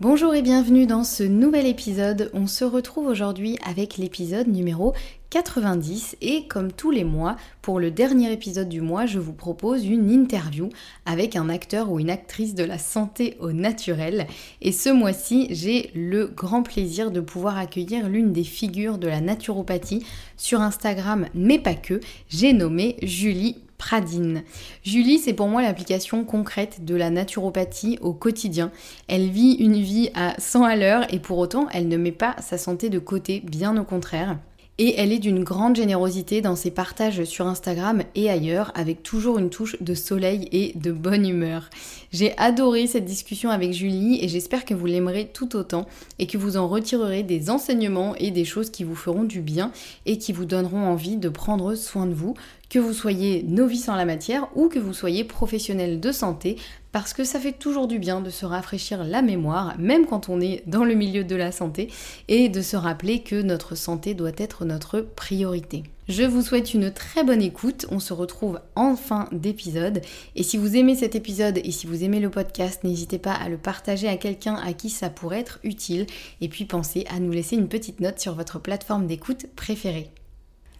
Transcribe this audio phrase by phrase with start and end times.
[0.00, 2.28] Bonjour et bienvenue dans ce nouvel épisode.
[2.34, 4.92] On se retrouve aujourd'hui avec l'épisode numéro
[5.30, 9.86] 90 et comme tous les mois, pour le dernier épisode du mois, je vous propose
[9.86, 10.68] une interview
[11.06, 14.26] avec un acteur ou une actrice de la santé au naturel.
[14.62, 19.20] Et ce mois-ci, j'ai le grand plaisir de pouvoir accueillir l'une des figures de la
[19.20, 20.04] naturopathie
[20.36, 22.00] sur Instagram, mais pas que.
[22.28, 24.42] J'ai nommé Julie Pradine.
[24.82, 28.70] Julie, c'est pour moi l'application concrète de la naturopathie au quotidien.
[29.08, 32.36] Elle vit une vie à 100 à l'heure et pour autant, elle ne met pas
[32.40, 34.38] sa santé de côté, bien au contraire.
[34.76, 39.38] Et elle est d'une grande générosité dans ses partages sur Instagram et ailleurs, avec toujours
[39.38, 41.70] une touche de soleil et de bonne humeur.
[42.14, 45.84] J'ai adoré cette discussion avec Julie et j'espère que vous l'aimerez tout autant
[46.20, 49.72] et que vous en retirerez des enseignements et des choses qui vous feront du bien
[50.06, 52.34] et qui vous donneront envie de prendre soin de vous,
[52.70, 56.54] que vous soyez novice en la matière ou que vous soyez professionnel de santé,
[56.92, 60.40] parce que ça fait toujours du bien de se rafraîchir la mémoire, même quand on
[60.40, 61.90] est dans le milieu de la santé,
[62.28, 65.82] et de se rappeler que notre santé doit être notre priorité.
[66.06, 70.02] Je vous souhaite une très bonne écoute, on se retrouve en fin d'épisode,
[70.36, 73.48] et si vous aimez cet épisode et si vous aimez le podcast, n'hésitez pas à
[73.48, 76.06] le partager à quelqu'un à qui ça pourrait être utile,
[76.42, 80.10] et puis pensez à nous laisser une petite note sur votre plateforme d'écoute préférée.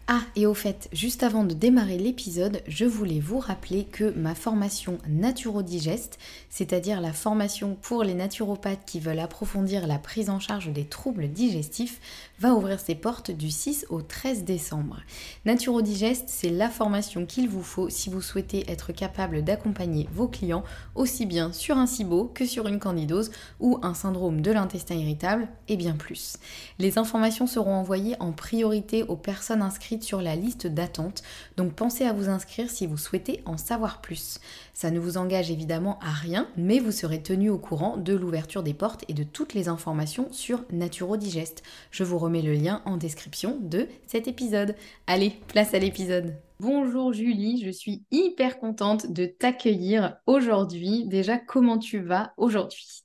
[0.07, 4.35] Ah, et au fait, juste avant de démarrer l'épisode, je voulais vous rappeler que ma
[4.35, 6.19] formation Naturodigest,
[6.51, 11.29] c'est-à-dire la formation pour les naturopathes qui veulent approfondir la prise en charge des troubles
[11.29, 12.03] digestifs,
[12.39, 15.01] va ouvrir ses portes du 6 au 13 décembre.
[15.45, 20.65] Naturodigest, c'est la formation qu'il vous faut si vous souhaitez être capable d'accompagner vos clients
[20.95, 23.31] aussi bien sur un SIBO que sur une candidose
[23.61, 26.37] ou un syndrome de l'intestin irritable et bien plus.
[26.79, 31.23] Les informations seront envoyées en priorité aux personnes inscrites sur la liste d'attente,
[31.57, 34.41] donc pensez à vous inscrire si vous souhaitez en savoir plus.
[34.75, 38.65] Ça ne vous engage évidemment à rien, mais vous serez tenu au courant de l'ouverture
[38.65, 41.63] des portes et de toutes les informations sur Naturodigest.
[41.93, 44.75] Je vous remets le lien en description de cet épisode.
[45.07, 46.35] Allez, place à l'épisode.
[46.59, 51.07] Bonjour Julie, je suis hyper contente de t'accueillir aujourd'hui.
[51.07, 53.05] Déjà, comment tu vas aujourd'hui?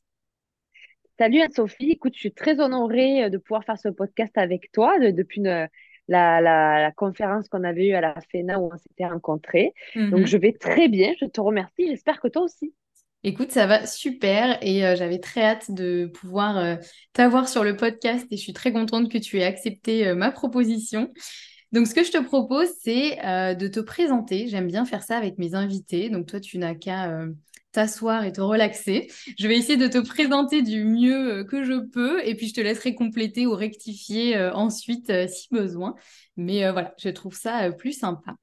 [1.19, 5.41] Salut Anne-Sophie, écoute, je suis très honorée de pouvoir faire ce podcast avec toi depuis
[5.41, 5.67] une,
[6.09, 9.73] la, la, conférence qu'on avait eue à la FENA où on s'était rencontrés.
[9.95, 10.25] Donc, mhm.
[10.25, 11.13] je vais très bien.
[11.21, 11.87] Je te remercie.
[11.87, 12.73] J'espère que toi aussi.
[13.23, 16.75] Écoute, ça va super et euh, j'avais très hâte de pouvoir euh,
[17.11, 20.31] t'avoir sur le podcast et je suis très contente que tu aies accepté euh, ma
[20.31, 21.11] proposition.
[21.73, 23.17] Donc, ce que je te propose, c'est
[23.55, 24.47] de te présenter.
[24.47, 26.09] J'aime bien faire ça avec mes invités.
[26.09, 27.21] Donc, toi, tu n'as qu'à
[27.71, 29.09] t'asseoir et te relaxer.
[29.37, 32.53] Je vais essayer de te présenter du mieux euh, que je peux et puis je
[32.53, 35.95] te laisserai compléter ou rectifier euh, ensuite euh, si besoin.
[36.37, 38.35] Mais voilà, je trouve ça plus sympa.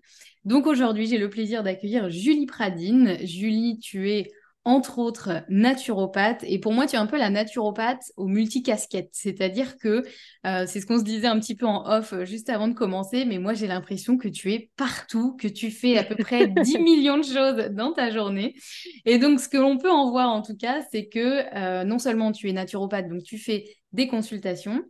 [0.44, 3.16] Donc aujourd'hui, j'ai le plaisir d'accueillir Julie Pradine.
[3.26, 4.30] Julie, tu es
[4.66, 6.42] entre autres naturopathe.
[6.44, 9.10] Et pour moi, tu es un peu la naturopathe au multicasquette.
[9.12, 10.02] C'est-à-dire que
[10.44, 12.74] euh, c'est ce qu'on se disait un petit peu en off euh, juste avant de
[12.74, 16.48] commencer, mais moi j'ai l'impression que tu es partout, que tu fais à peu près
[16.48, 18.56] 10 millions de choses dans ta journée.
[19.04, 22.00] Et donc, ce que l'on peut en voir en tout cas, c'est que euh, non
[22.00, 24.82] seulement tu es naturopathe, donc tu fais des consultations,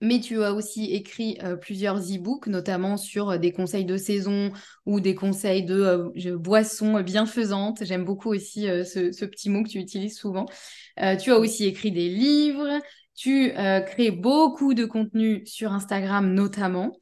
[0.00, 4.52] mais tu as aussi écrit euh, plusieurs e-books, notamment sur euh, des conseils de saison
[4.86, 7.84] ou des conseils de euh, boissons bienfaisantes.
[7.84, 10.46] J'aime beaucoup aussi ce, petit mot que tu utilises souvent.
[10.96, 12.80] tu as aussi écrit des livres.
[13.14, 16.96] Tu crées beaucoup de contenu sur Instagram notamment.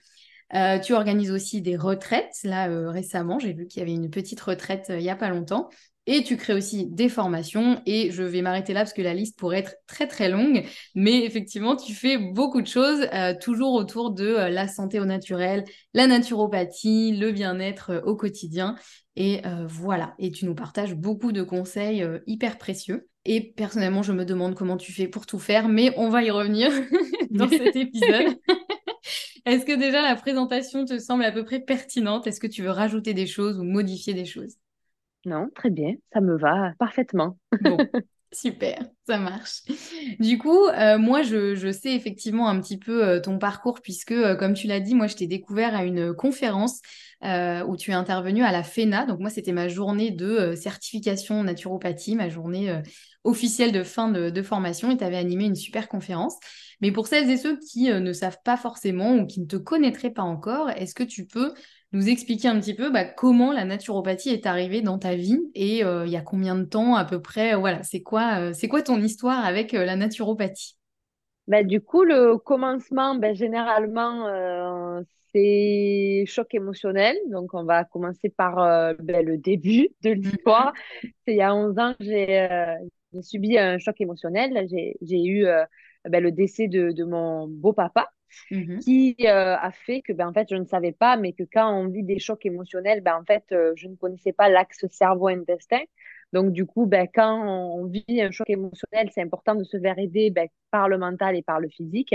[0.85, 2.35] tu organises aussi des retraites.
[2.45, 5.69] Là, récemment, j'ai vu qu'il y avait une petite retraite il n'y a pas longtemps.
[6.07, 7.83] Et tu crées aussi des formations.
[7.85, 10.65] Et je vais m'arrêter là parce que la liste pourrait être très très longue.
[10.95, 15.05] Mais effectivement, tu fais beaucoup de choses, euh, toujours autour de euh, la santé au
[15.05, 15.65] naturel,
[15.95, 18.77] la naturopathie, le bien-être euh, au quotidien.
[19.19, 20.15] Et voilà.
[20.19, 23.09] Et tu nous partages beaucoup de conseils hyper précieux.
[23.25, 26.31] Et personnellement, je me demande comment tu fais pour tout faire, mais on va y
[26.31, 26.71] revenir
[27.31, 28.37] dans cet épisode.
[29.47, 32.27] Est-ce que déjà la présentation te semble à peu près pertinente?
[32.27, 34.57] Est-ce que tu veux rajouter des choses ou modifier des choses?
[35.27, 37.37] Non, très bien, ça me va parfaitement.
[37.61, 37.77] Bon,
[38.33, 38.79] super,
[39.09, 39.63] ça marche.
[40.21, 44.37] Du coup, euh, moi, je, sais effectivement un petit peu euh, ton parcours, puisque, euh,
[44.37, 46.81] comme tu l'as dit, moi, je t'ai découvert à une conférence
[47.23, 49.05] où tu es intervenu à la FENA.
[49.05, 52.81] Donc, moi, c'était ma journée de certification naturopathie, ma journée
[53.25, 56.37] officielle de fin de, de formation, et tu avais animé une super conférence.
[56.81, 60.13] Mais pour celles et ceux qui ne savent pas forcément ou qui ne te connaîtraient
[60.13, 61.53] pas encore, est-ce que tu peux
[61.93, 65.85] nous expliquer un petit peu bah, comment la naturopathie est arrivée dans ta vie et
[65.85, 68.69] euh, il y a combien de temps à peu près Voilà, c'est quoi, euh, c'est
[68.69, 70.77] quoi ton histoire avec euh, la naturopathie?
[71.47, 74.27] Bah, Du coup, le commencement, ben, généralement,
[75.33, 77.17] c'est choc émotionnel.
[77.29, 78.57] Donc, on va commencer par
[79.01, 80.21] ben, le début de mhm.
[80.23, 80.73] l'histoire.
[81.03, 82.49] C'est il y a 11 ans j'ai
[83.23, 84.67] subi un choc émotionnel.
[84.69, 85.47] J'ai eu
[86.09, 88.09] ben, le décès de, de mon beau-papa.
[88.51, 91.43] Mmh qui euh, a fait que ben en fait je ne savais pas mais que
[91.51, 94.85] quand on vit des chocs émotionnels ben en fait euh, je ne connaissais pas l'axe
[94.91, 95.81] cerveau intestin
[96.33, 99.99] donc du coup ben quand on vit un choc émotionnel c'est important de se faire
[99.99, 102.15] aider ben, par le mental et par le physique.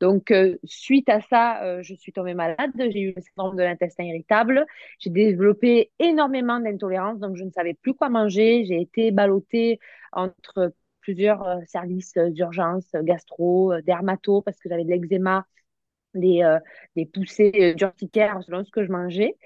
[0.00, 2.72] Donc euh, suite à ça je suis tombée malade.
[2.76, 4.66] J'ai eu le syndrome de l'intestin irritable.
[4.98, 7.20] J'ai développé énormément d'intolérance.
[7.20, 8.64] Donc je ne savais plus quoi manger.
[8.66, 9.78] J'ai été ballottée
[10.12, 15.44] entre plusieurs services d'urgence, gastro, dermato, parce que j'avais de l'eczéma,
[16.14, 16.58] des, euh,
[16.96, 19.36] des poussées euh, d'urticaire selon ce que je mangeais.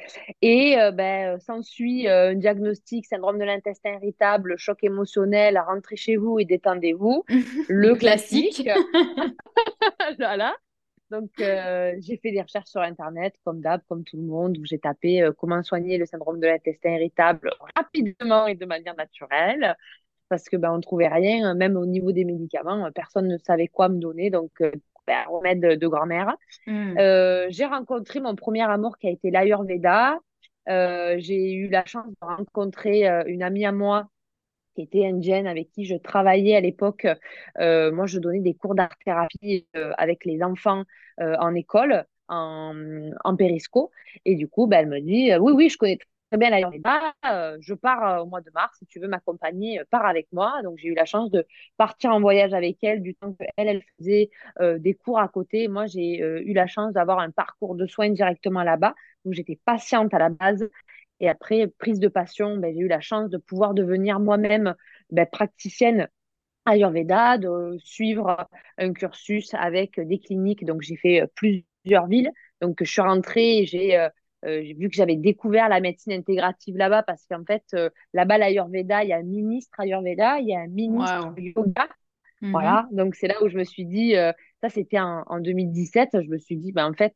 [0.42, 6.38] Et euh, ben, s'ensuit un diagnostic syndrome de l'intestin irritable, choc émotionnel, rentrez chez vous
[6.38, 7.24] et détendez-vous.
[7.68, 8.68] le classique.
[10.18, 10.54] voilà.
[11.10, 14.80] Donc, j'ai fait des recherches sur Internet, comme d'hab, comme tout le monde, où j'ai
[14.80, 19.76] tapé comment soigner le syndrome de l'intestin irritable rapidement et de manière naturelle,
[20.28, 23.69] parce que ben, on ne trouvait rien, même au niveau des médicaments, personne ne savait
[23.69, 24.31] quoi me donner.
[24.31, 24.61] Donc,
[25.28, 26.34] remède de, grand-mère.
[26.67, 26.96] Hmm.
[26.99, 30.19] Euh, j'ai rencontré mon premier amour qui a été l'Ayurveda.
[30.69, 34.08] Euh, j'ai eu la chance de rencontrer euh, une amie à moi
[34.75, 37.06] qui était indienne avec qui je travaillais à l'époque.
[37.58, 40.84] moi, je donnais des cours d'art-thérapie avec les enfants
[41.19, 42.75] en école, en,
[43.25, 43.90] en périsco.
[44.26, 45.96] Et du coup, ben, elle me dit, oui, oui, je connais
[46.31, 47.14] très bien l'Ayurveda.
[47.26, 48.76] Euh, je pars euh, au mois de mars.
[48.78, 50.61] Si tu veux m'accompagner, euh, pars avec moi.
[50.62, 51.46] Donc, j'ai eu la chance de
[51.76, 54.30] partir en voyage avec elle du temps qu'elle, elle faisait
[54.78, 55.68] des cours à côté.
[55.68, 58.95] Moi, j'ai eu la chance d'avoir un parcours de soins directement là-bas.
[59.25, 60.68] Donc, j'étais patiente à la base.
[61.21, 64.75] Et après, prise de passion, ben, j'ai eu la chance de pouvoir devenir moi-même
[65.11, 66.09] ben, praticienne
[66.66, 70.64] Ayurveda, de suivre un cursus avec des cliniques.
[70.64, 72.30] Donc, j'ai fait plusieurs villes.
[72.61, 74.09] Donc, je suis rentrée, euh, j'ai
[74.46, 79.08] vu que j'avais découvert la médecine intégrative là-bas parce qu'en fait, euh, là-bas, l'Ayurveda, il
[79.08, 81.88] y a un ministre Ayurveda, il y a un ministre yoga.
[82.42, 82.50] Mhm.
[82.50, 86.28] Voilà, donc c'est là où je me suis dit, euh, ça c'était en, 2017, je
[86.28, 87.14] me suis dit, ben, en fait,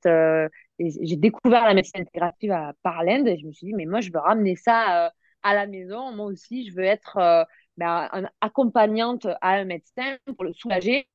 [0.79, 4.01] j'ai découvert la médecine intégrative à, par l'Inde et je me suis dit, mais moi
[4.01, 7.47] je veux ramener ça à la maison, moi aussi je veux être
[7.77, 8.09] ben,
[8.41, 11.07] accompagnante à un médecin pour le soulager,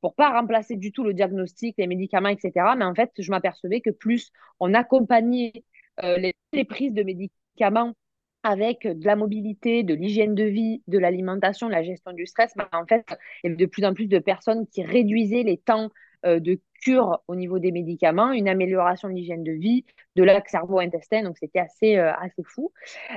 [0.00, 2.52] pour pas remplacer du tout le diagnostic, les médicaments, etc.
[2.76, 5.64] Mais en fait, je m'apercevais que plus on accompagnait
[6.02, 6.16] euh,
[6.52, 7.94] les, prises de médicaments
[8.42, 12.52] avec de la mobilité, de l'hygiène de vie, de l'alimentation, de la gestion du stress,
[12.56, 13.04] ben, en fait,
[13.42, 15.90] il y avait de plus en plus de personnes qui réduisaient les temps
[16.24, 19.84] euh, de cure au niveau des médicaments, une amélioration de l'hygiène de vie,
[20.16, 22.72] de l'axe cerveau-intestin, donc c'était assez, euh, assez fou.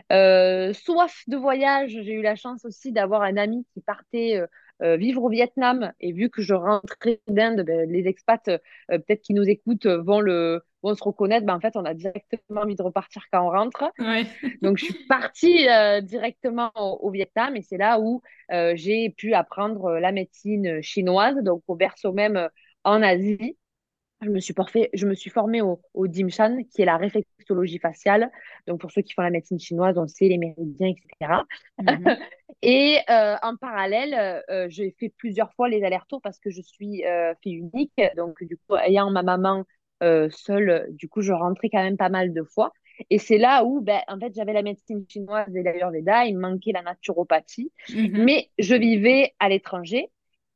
[0.09, 4.41] soif de voyage, j'ai eu la chance aussi d'avoir un ami qui partait
[4.81, 5.93] euh, vivre au Vietnam.
[5.99, 10.19] Et vu que je rentrais d'Inde, ben, les expats, euh, peut-être qui nous écoutent, vont
[10.19, 13.49] le, vont se reconnaître, ben, en fait, on a directement envie de repartir quand on
[13.49, 13.85] rentre.
[14.61, 19.33] Donc, je suis partie euh, directement au, Vietnam et c'est là où euh, j'ai pu
[19.33, 22.49] apprendre la médecine chinoise, donc au berceau même
[22.83, 23.57] en Asie
[24.23, 24.53] je me suis,
[24.93, 28.31] je me suis formée au, au Dimshan, qui est la réflexologie faciale.
[28.67, 31.43] Donc, pour ceux qui font la médecine chinoise, on sait les méridiens, etc.
[31.81, 32.17] Mhm.
[32.61, 37.05] et euh, en parallèle, euh, j'ai fait plusieurs fois les allers-retours parce que je suis
[37.05, 38.01] euh, fille unique.
[38.17, 39.63] Donc, du coup, ayant ma maman
[40.29, 42.73] seule, du coup, je rentrais quand même pas mal de fois.
[43.09, 46.41] Et c'est là où, ben, en fait, j'avais la médecine chinoise et l'Ayurveda, il me
[46.41, 47.71] manquait la naturopathie.
[47.89, 48.23] Mhm.
[48.23, 50.09] Mais je vivais à l'étranger.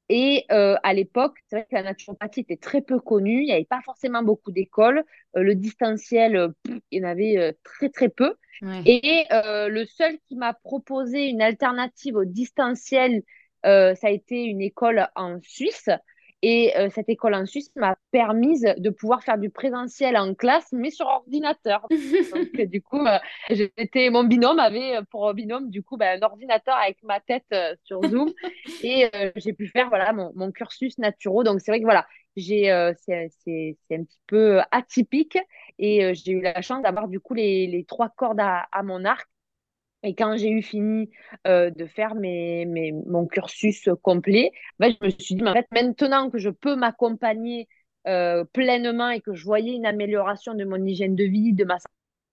[0.10, 3.52] Et euh, à l'époque, c'est vrai que la naturopathie était très peu connue, il n'y
[3.52, 5.04] avait pas forcément beaucoup d'écoles.
[5.36, 6.50] Euh, le distanciel, euh,
[6.92, 8.36] il y en avait très très peu.
[8.86, 13.22] Et le seul qui m'a proposé une alternative au distanciel,
[13.64, 15.90] ça a été une école en Suisse
[16.44, 20.68] et euh, cette école en Suisse m'a permis de pouvoir faire du présentiel en classe,
[20.72, 21.88] mais sur ordinateur.
[21.90, 23.18] Donc, du coup, euh,
[23.50, 27.76] j'étais, mon binôme avait pour binôme, du coup, ben, un ordinateur avec ma tête euh,
[27.84, 28.32] sur Zoom.
[28.84, 31.46] et j'ai pu faire voilà, mon, mon cursus naturel.
[31.46, 32.66] Donc, c'est vrai que voilà, j'ai,
[33.00, 35.40] c'est, c'est, c'est un petit peu atypique.
[35.80, 39.06] Et j'ai eu la chance d'avoir du coup les, les trois cordes à, à mon
[39.06, 39.28] arc
[40.04, 41.10] et quand j'ai eu fini
[41.48, 46.30] euh, de faire mes, mes, mon cursus complet, je me suis dit, en fait, maintenant
[46.30, 47.68] que je peux m'accompagner
[48.08, 51.78] euh, pleinement et que je voyais une amélioration de mon hygiène de vie, de ma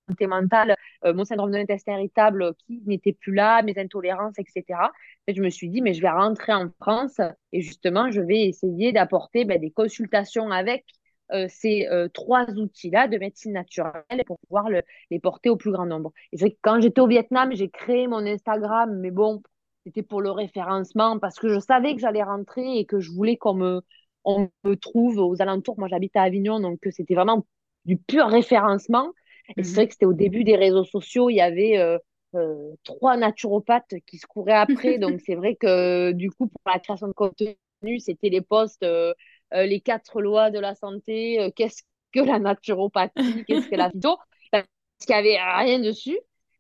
[0.08, 4.92] santé mentale, euh, mon syndrome de l'intestin irritable qui n'était plus là, mes intolérances, etc.
[5.26, 7.20] Et je me suis dit, mais je vais rentrer en France
[7.52, 10.84] et justement, je vais essayer d'apporter ben, des consultations avec
[11.32, 14.68] euh, ces euh, trois outils-là de médecine naturelle pour pouvoir
[15.10, 16.12] les porter au plus grand nombre.
[16.32, 19.42] Et c'est que quand j'étais au Vietnam, j'ai créé mon Instagram, mais bon,
[19.84, 23.36] c'était pour le référencement parce que je savais que j'allais rentrer et que je voulais
[23.36, 23.80] qu'on me,
[24.24, 25.78] on me trouve aux alentours.
[25.78, 27.46] Moi, j'habite à Avignon, donc c'était vraiment
[27.84, 29.12] du pur référencement.
[29.56, 29.74] Et c'est mhm.
[29.74, 31.98] vrai que c'était au début des réseaux sociaux, il y avait
[32.34, 34.98] euh, trois naturopathes qui se couraient après.
[34.98, 37.56] donc c'est vrai que du coup, pour la création de contenu,
[37.98, 39.14] c'était les posts euh,
[39.52, 41.82] les quatre lois de la santé, euh, qu'est-ce
[42.12, 43.12] que la naturopathie,
[43.48, 44.16] qu'est-ce que la phyto,
[44.50, 44.66] parce
[45.00, 46.18] qu'il n'y avait rien dessus.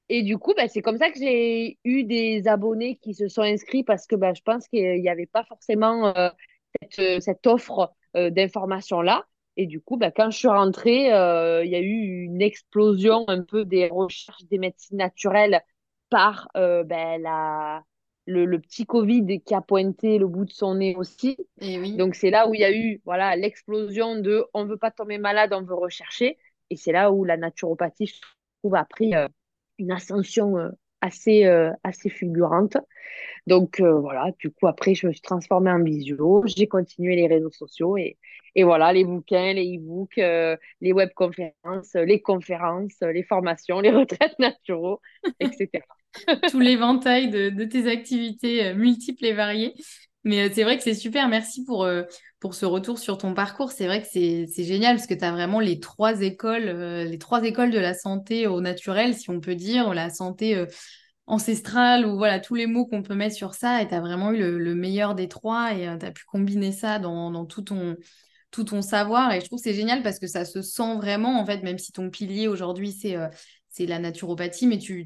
[0.08, 3.42] Et du coup, bah, c'est comme ça que j'ai eu des abonnés qui se sont
[3.42, 6.28] inscrits parce que bah, je pense qu'il n'y avait pas forcément euh,
[6.92, 9.24] cette, cette, offre d'informations-là.
[9.56, 13.42] Et du coup, bah, quand je suis rentrée, il y a eu une explosion un
[13.42, 15.62] peu des recherches des médecines naturelles
[16.10, 17.82] par bah, la,
[18.26, 21.36] le, petit Covid qui a pointé le bout de son nez aussi.
[21.60, 21.96] Et oui.
[21.96, 25.18] Donc c'est là où il y a eu voilà l'explosion de on veut pas tomber
[25.18, 26.38] malade, on veut rechercher.
[26.70, 28.20] Et c'est là où la naturopathie, je
[28.62, 29.28] trouve, a pris euh,
[29.78, 30.70] une ascension euh,
[31.04, 32.76] assez, euh, assez fulgurante.
[33.46, 37.50] Donc voilà, du coup après je me suis transformée en visio, j'ai continué les réseaux
[37.50, 38.16] sociaux et,
[38.62, 45.00] voilà les bouquins, les e-books, les webconférences, les conférences, les formations, les retraites naturaux,
[45.40, 45.84] etc.
[46.50, 49.74] tout l'éventail de, tes activités euh, multiples et variées.
[50.24, 51.28] Mais euh, c'est vrai que c'est super.
[51.28, 52.02] Merci pour, euh,
[52.40, 53.72] pour ce retour sur ton parcours.
[53.72, 57.42] C'est vrai que c'est génial parce que tu as vraiment les trois écoles, les trois
[57.44, 60.66] écoles de la santé au naturel, si on peut dire, la santé
[61.26, 63.82] ancestrale ou voilà tous les mots qu'on peut mettre sur ça.
[63.82, 66.98] Et tu as vraiment eu le, meilleur des trois et tu as pu combiner ça
[66.98, 67.96] dans, dans tout ton
[68.50, 71.44] tout ton savoir et je trouve c'est génial parce que ça se sent vraiment en
[71.44, 73.16] fait même si ton pilier aujourd'hui c'est
[73.74, 75.04] c'est la naturopathie, mais tu,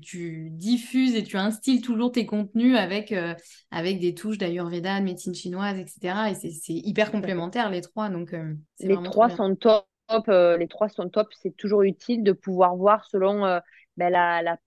[0.50, 3.34] diffuses et tu instilles toujours tes contenus avec, euh,
[3.70, 6.30] avec des touches d'Ayurveda, de médecine chinoise, etc.
[6.30, 8.10] Et c'est hyper complémentaire, les trois.
[8.10, 9.86] Donc, euh, les, trois sont top,
[10.28, 11.28] euh, les trois sont top.
[11.40, 13.40] C'est toujours utile de pouvoir voir selon
[13.96, 14.58] ben, la,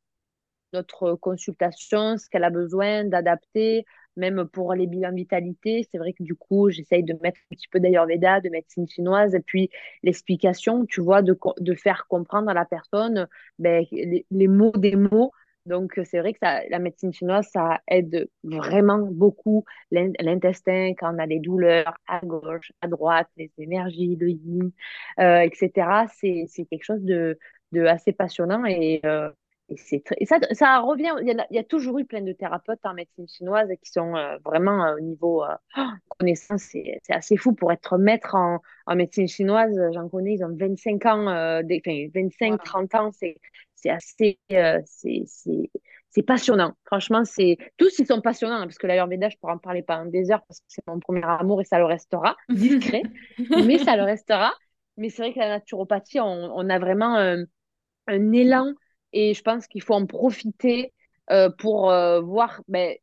[0.74, 3.86] notre consultation ce qu'elle a besoin d'adapter
[4.18, 7.68] même pour les bilans vitalité, c'est vrai que du coup, j'essaye de mettre un petit
[7.68, 9.70] peu d'Ayurveda, de médecine chinoise, et puis
[10.04, 11.36] l'explication, tu vois, de,
[11.76, 13.28] faire comprendre à la personne
[13.60, 15.32] ben, les, mots des mots.
[15.68, 21.28] Donc, c'est vrai que la médecine chinoise, ça aide vraiment beaucoup l'intestin quand on a
[21.28, 24.72] des douleurs à gauche, à droite, les énergies, le yin,
[25.20, 26.08] euh, etc.
[26.14, 27.38] C'est quelque chose de,
[27.72, 29.30] de assez passionnant et, euh,
[30.18, 33.70] et, ça, ça revient, il y, a, toujours eu plein de thérapeutes en médecine chinoise
[33.82, 35.56] qui sont euh, vraiment euh, au niveau euh,
[36.20, 39.76] connaissance, c'est assez fou pour être maître en, en médecine chinoise.
[39.94, 44.40] J'en connais, ils ont 25 ans, enfin 25-30 ans, c'est assez,
[44.94, 46.74] c'est passionnant.
[46.86, 50.06] Franchement, c'est tous ils sont passionnants hein, parce que l'Ayurveda, je pourrais en parler pendant
[50.06, 53.04] des heures parce que c'est mon premier amour et ça le restera, discret,
[53.66, 54.54] mais ça le restera.
[54.98, 57.16] Mais c'est vrai que la naturopathie, on, on a vraiment
[58.08, 58.74] un élan
[59.14, 60.94] et je pense qu'il faut en profiter
[61.32, 62.96] euh, pour euh, voir ben,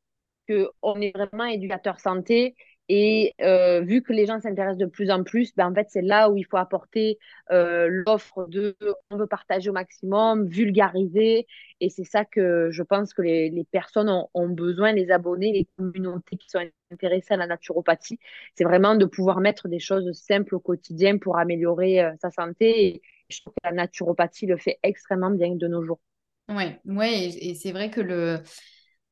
[0.49, 2.55] qu'on est vraiment éducateur santé
[2.88, 6.03] Et euh, vu que les gens s'intéressent de plus en plus, ben, en fait, c'est
[6.03, 7.19] là où il faut apporter
[7.50, 8.77] l'offre de
[9.11, 11.47] on veut partager au maximum, vulgariser.
[11.81, 15.69] Et c'est ça que je pense que les, les personnes ont, besoin, les abonnés, les
[15.77, 16.61] communautés qui sont
[16.91, 18.19] intéressées à la naturopathie.
[18.55, 23.03] C'est vraiment de pouvoir mettre des choses simples au quotidien pour améliorer sa santé.
[23.28, 26.00] Je trouve que la naturopathie le fait extrêmement bien de nos jours.
[26.49, 28.40] Ouais, ouais, et, c'est vrai que le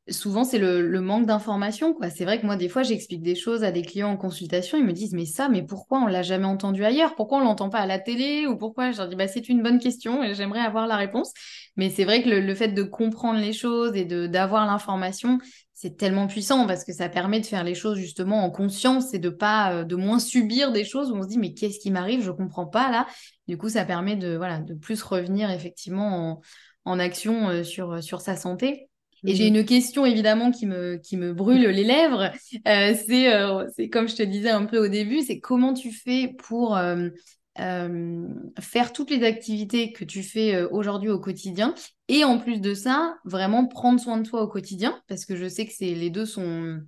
[0.08, 2.10] souvent c'est le, manque d'information quoi.
[2.10, 4.84] C'est vrai que moi des fois j'explique des choses à des clients en consultation ils
[4.84, 7.16] me disent mais ça mais pourquoi on l'a jamais entendu ailleurs?
[7.16, 8.46] Pourquoi on l'entend pas à la télé?
[8.46, 8.92] Ou pourquoi?
[8.92, 11.32] Je leur dis bah c'est une bonne question et j'aimerais avoir la réponse.
[11.76, 15.38] Mais c'est vrai que le, fait de comprendre les choses et d'avoir l'information
[15.78, 19.18] c'est tellement puissant parce que ça permet de faire les choses justement en conscience et
[19.18, 21.90] de pas euh, de moins subir des choses où on se dit mais qu'est-ce qui
[21.90, 22.22] m'arrive?
[22.22, 23.06] Je comprends pas là.
[23.46, 26.40] Du coup ça permet de voilà de plus revenir effectivement
[26.86, 28.88] en, en action euh, sur sur sa santé.
[29.26, 32.30] Et j'ai une question évidemment qui me, qui me brûle les lèvres.
[32.68, 35.90] Euh, c'est, euh, c'est comme je te disais un peu au début, c'est comment tu
[35.90, 37.08] fais pour euh,
[37.56, 41.74] faire toutes les activités que tu fais aujourd'hui au quotidien
[42.08, 45.48] et en plus de ça, vraiment prendre soin de toi au quotidien parce que je
[45.48, 46.80] sais que les deux sont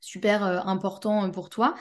[0.00, 1.74] super importants pour toi.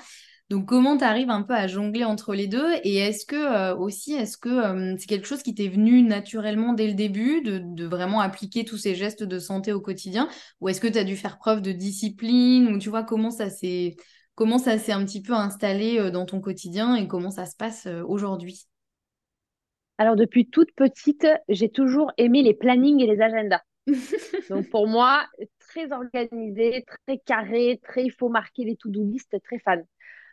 [0.50, 3.76] Donc, comment tu arrives un peu à jongler entre les deux Et est-ce que euh,
[3.76, 7.86] aussi, est-ce que euh, c'est quelque chose qui t'est venu naturellement dès le début, de,
[7.86, 10.30] vraiment appliquer tous ces gestes de santé au quotidien
[10.62, 13.50] Ou est-ce que tu as dû faire preuve de discipline Ou tu vois, comment ça
[13.50, 13.98] s'est
[14.38, 17.58] comment ça s'est un petit peu installé euh, dans ton quotidien et comment ça se
[17.58, 18.68] passe aujourd'hui?
[19.98, 23.62] Alors, depuis toute petite, j'ai toujours aimé les plannings et les agendas.
[24.50, 25.26] Donc, pour moi,
[25.60, 29.84] très organisé, très carré, très, il faut marquer les to-do list, très fan.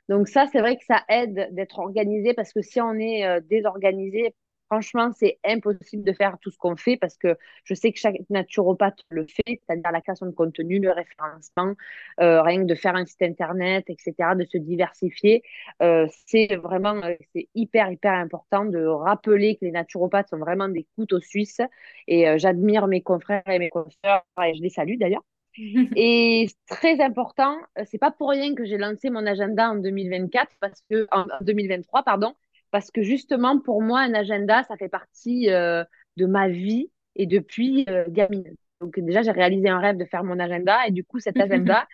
[0.08, 3.40] Donc ça, c'est vrai que ça aide d'être organisé parce que si on est euh,
[3.40, 4.34] désorganisé,
[4.74, 8.16] franchement, c'est impossible de faire tout ce qu'on fait parce que je sais que chaque
[8.28, 11.74] naturopathe le fait, c'est-à-dire la création de contenu, le référencement,
[12.20, 15.42] euh, rien que de faire un site internet, etc., de se diversifier.
[15.80, 17.00] Euh, c'est vraiment,
[17.32, 21.60] c'est hyper, hyper important de rappeler que les naturopathes sont vraiment des couteaux suisses
[22.08, 25.22] et j'admire mes confrères et mes consoeurs et je les salue d'ailleurs.
[25.96, 30.50] Et très important, euh, c'est pas pour rien que j'ai lancé mon agenda en 2024
[30.60, 32.34] parce que en 2023 pardon,
[32.74, 35.84] parce que justement pour moi un agenda ça fait partie euh,
[36.16, 38.52] de ma vie et depuis euh, gamine.
[38.80, 41.86] Donc déjà j'ai réalisé un rêve de faire mon agenda et du coup cet agenda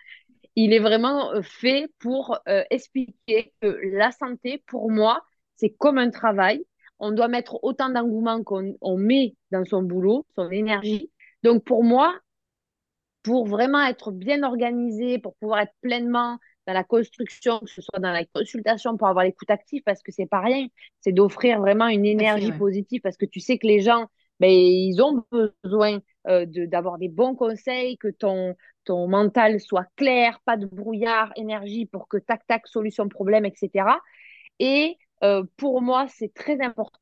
[0.55, 2.39] il est vraiment fait pour
[2.71, 5.21] expliquer que la santé pour moi
[5.55, 6.65] c'est comme un travail.
[6.97, 11.11] On doit mettre autant d'engouement qu'on met dans son boulot, son énergie.
[11.43, 12.17] Donc pour moi,
[13.21, 17.99] pour vraiment être bien organisé, pour pouvoir être pleinement dans la construction, que ce soit
[17.99, 20.67] dans la consultation, pour avoir l'écoute active, parce que c'est pas rien,
[21.01, 24.07] c'est d'offrir vraiment une énergie positive, parce que tu sais que les gens,
[24.39, 30.39] ben, ils ont besoin euh, d'avoir des bons conseils, que ton, ton mental soit clair,
[30.45, 33.85] pas de brouillard, énergie pour que tac, tac, solution, problème, etc.
[34.59, 36.99] Et euh, pour moi, c'est très important.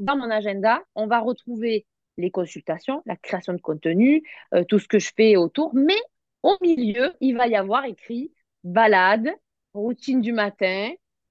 [0.00, 4.22] Dans mon agenda, on va retrouver les consultations, la création de contenu,
[4.54, 5.74] euh, tout ce que je fais autour.
[5.74, 5.98] Mais
[6.42, 8.32] au milieu, il va y avoir écrit
[8.64, 9.30] balade,
[9.74, 10.90] routine du matin,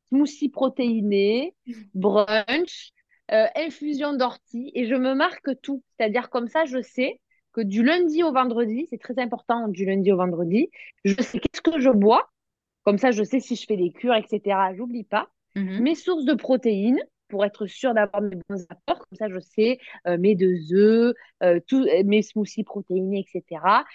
[0.10, 1.56] smoothie protéiné,
[1.94, 2.92] brunch,
[3.32, 4.72] euh, infusion d'ortie.
[4.76, 5.84] Et je me marque tout.
[5.98, 7.20] C'est-à-dire comme ça, je sais
[7.54, 10.70] que du lundi au vendredi, c'est très important du lundi au vendredi,
[11.04, 12.30] je sais qu'est-ce que je bois.
[12.84, 14.58] Comme ça, je sais si je fais des cures, etc.
[14.76, 15.30] J'oublie pas.
[15.56, 15.82] Mm-hmm.
[15.82, 17.00] Mes sources de protéines,
[17.32, 19.00] pour être sûr d'avoir mes bons apports.
[19.00, 23.86] Comme ça, je sais euh, mes deux œufs, euh, euh, mes smoothies protéinés, etc.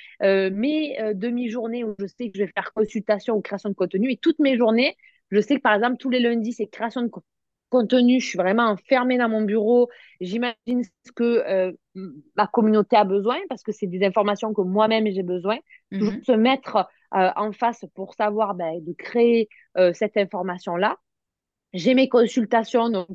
[0.50, 4.10] mes demi-journées où je sais que je vais faire consultation ou création de contenu.
[4.10, 4.96] Et toutes mes journées,
[5.30, 7.10] je sais que par exemple, tous les lundis, c'est création de
[7.68, 8.20] contenu.
[8.20, 9.90] Je suis vraiment enfermée dans mon bureau.
[10.20, 11.76] J'imagine ce que
[12.34, 15.58] ma communauté a besoin parce que c'est des informations que moi-même j'ai besoin.
[15.92, 16.24] Toujours mm-hmm.
[16.24, 19.48] se mettre en face pour savoir ben, de créer
[19.92, 20.96] cette information-là.
[21.72, 23.08] J'ai mes consultations, donc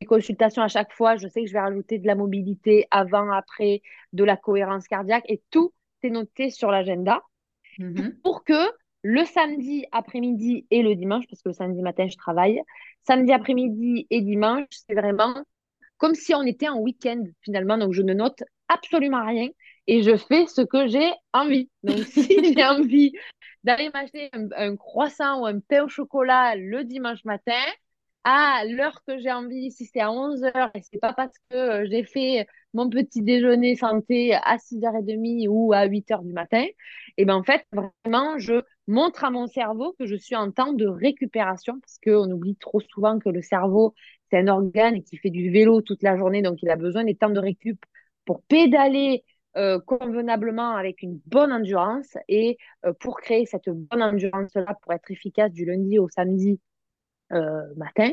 [0.00, 3.30] mes consultations à chaque fois, je sais que je vais rajouter de la mobilité avant,
[3.30, 7.22] après, de la cohérence cardiaque et tout est noté sur l'agenda
[7.78, 8.20] mm-hmm.
[8.22, 8.70] pour que
[9.02, 12.60] le samedi après-midi et le dimanche, parce que le samedi matin je travaille,
[13.06, 15.34] samedi après-midi et dimanche, c'est vraiment
[15.98, 19.48] comme si on était en week-end finalement, donc je ne note absolument rien
[19.86, 21.70] et je fais ce que j'ai envie.
[21.82, 23.12] Donc si j'ai envie
[23.64, 27.62] d'aller m'acheter un, croissant ou un pain au chocolat le dimanche matin,
[28.28, 31.86] à l'heure que j'ai envie, si c'est à 11h et c'est pas parce que euh,
[31.88, 36.74] j'ai fait mon petit déjeuner santé à 6h30 ou à 8h du matin, et
[37.18, 40.72] eh ben en fait, vraiment, je montre à mon cerveau que je suis en temps
[40.72, 43.94] de récupération parce qu'on oublie trop souvent que le cerveau,
[44.28, 47.14] c'est un organe qui fait du vélo toute la journée, donc il a besoin des
[47.14, 47.78] temps de récup
[48.24, 49.22] pour pédaler
[49.86, 52.18] convenablement avec une bonne endurance.
[52.28, 52.58] Et
[53.00, 56.60] pour créer cette bonne endurance-là, pour être efficace du lundi au samedi,
[57.32, 58.12] euh, matin.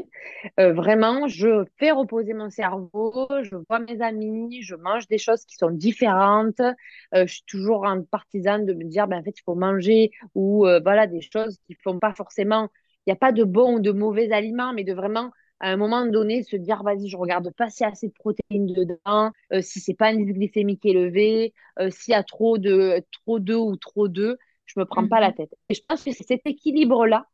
[0.60, 5.46] Euh, vraiment, je fais reposer mon cerveau, je vois mes amis, je mange des choses
[5.46, 6.60] qui sont différentes.
[6.60, 10.10] Euh, je suis toujours en partisane de me dire, ben, en fait, il faut manger
[10.34, 12.70] ou voilà des choses qui font pas forcément.
[13.06, 15.78] Il n'y a pas de bons ou de mauvais aliments, mais de vraiment à un
[15.78, 19.32] moment donné se dire, vas-y, je regarde pas s'il y a assez de protéines dedans,
[19.62, 21.54] si c'est pas un indice glycémique élevé,
[21.90, 25.30] s'il y a trop de trop d'œufs ou trop d'œufs, je me prends pas la
[25.30, 25.36] mhm.
[25.36, 25.56] tête.
[25.70, 27.28] Et je pense que c'est cet équilibre là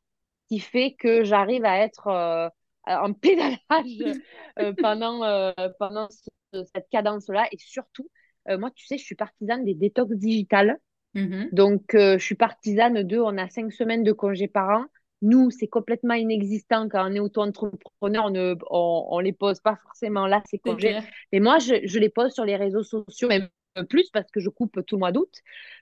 [0.49, 2.49] qui fait que j'arrive à être euh,
[2.85, 3.59] en pédalage
[4.59, 6.09] euh, pendant, euh, pendant
[6.53, 7.47] cette cadence-là.
[7.51, 8.09] Et surtout,
[8.47, 10.79] moi, tu sais, je suis partisane des détox digitales.
[11.13, 11.53] Mm-hmm.
[11.53, 14.85] Donc, je suis partisane de, on a cinq semaines de congés par an.
[15.21, 20.25] Nous, c'est complètement inexistant quand on est auto-entrepreneur, on ne on, les pose pas forcément
[20.25, 20.97] là, ces congés.
[21.31, 23.49] Mais moi, je, je, les pose sur les réseaux sociaux, même
[23.89, 25.31] plus parce que je coupe tout le mois d'août.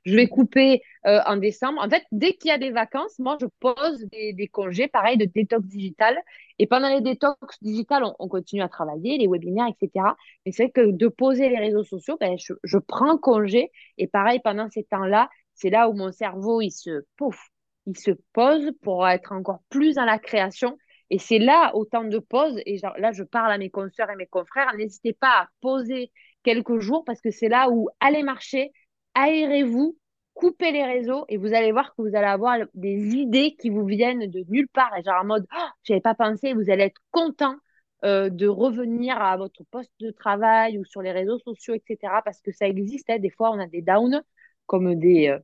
[0.05, 1.81] Je vais couper euh, en décembre.
[1.81, 5.25] En fait, dès qu'il y a des vacances, moi, je pose des, congés, pareil, de
[5.25, 6.17] détox digital.
[6.59, 10.05] Et pendant les détox digital, on, continue à travailler, les webinaires, etc.
[10.45, 13.71] Mais c'est vrai que de poser les réseaux sociaux, ben, je, prends congé.
[13.97, 17.03] Et pareil, pendant ces temps-là, c'est là où mon cerveau, il se,
[17.85, 20.77] il se pose pour être encore plus dans la création.
[21.09, 24.15] Et c'est là, au temps de pause, et là, je parle à mes consoeurs et
[24.17, 26.11] mes confrères, n'hésitez pas à poser
[26.47, 28.71] quelques jours parce que c'est là où allez marcher,
[29.15, 29.97] aérez-vous,
[30.33, 33.85] coupez les réseaux et vous allez voir que vous allez avoir des idées qui vous
[33.85, 37.01] viennent de nulle part et genre en mode oh, j'avais pas pensé, vous allez être
[37.11, 37.57] content
[38.05, 42.21] euh, de revenir à votre poste de travail ou sur les réseaux sociaux, etc.
[42.23, 43.19] Parce que ça existe, hein.
[43.19, 44.23] des fois on a des downs
[44.67, 45.39] comme des, euh,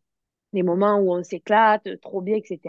[0.54, 2.62] des moments où on s'éclate trop bien, etc.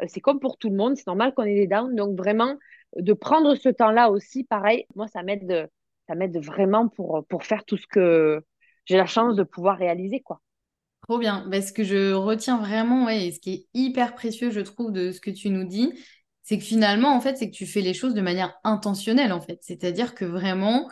[0.00, 2.56] Euh, c'est comme pour tout le monde, c'est normal qu'on ait des downs, donc vraiment
[2.96, 5.68] de prendre ce temps-là aussi, pareil, moi ça m'aide
[6.06, 8.42] ça m'aide vraiment pour, pour faire tout ce que
[8.84, 10.40] j'ai la chance de pouvoir réaliser, quoi.
[11.02, 11.46] Trop bien.
[11.50, 15.12] Parce que je retiens vraiment, ouais, et ce qui est hyper précieux, je trouve, de
[15.12, 15.92] ce que tu nous dis,
[16.42, 19.40] c'est que finalement, en fait, c'est que tu fais les choses de manière intentionnelle, en
[19.40, 19.58] fait.
[19.62, 20.88] C'est-à-dire que vraiment,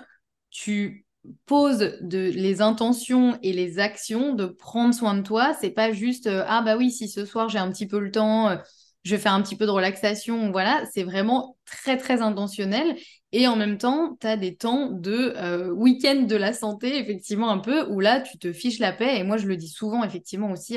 [0.50, 1.06] tu
[1.46, 5.54] poses de, les intentions et les actions de prendre soin de toi.
[5.60, 8.10] C'est pas juste, euh, ah bah oui, si ce soir j'ai un petit peu le
[8.10, 8.56] temps, euh,
[9.04, 10.84] je fais un petit peu de relaxation, voilà.
[10.92, 12.96] C'est vraiment très, très intentionnel.
[13.36, 17.50] Et en même temps, tu as des temps de euh, week-end de la santé, effectivement,
[17.50, 19.18] un peu, où là, tu te fiches la paix.
[19.18, 20.76] Et moi, je le dis souvent, effectivement, aussi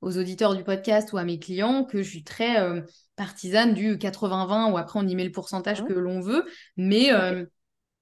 [0.00, 2.80] aux auditeurs du podcast ou à mes clients, que je suis très euh,
[3.14, 5.86] partisane du 80-20, ou après, on y met le pourcentage mmh.
[5.86, 6.44] que l'on veut.
[6.76, 7.44] Mais euh,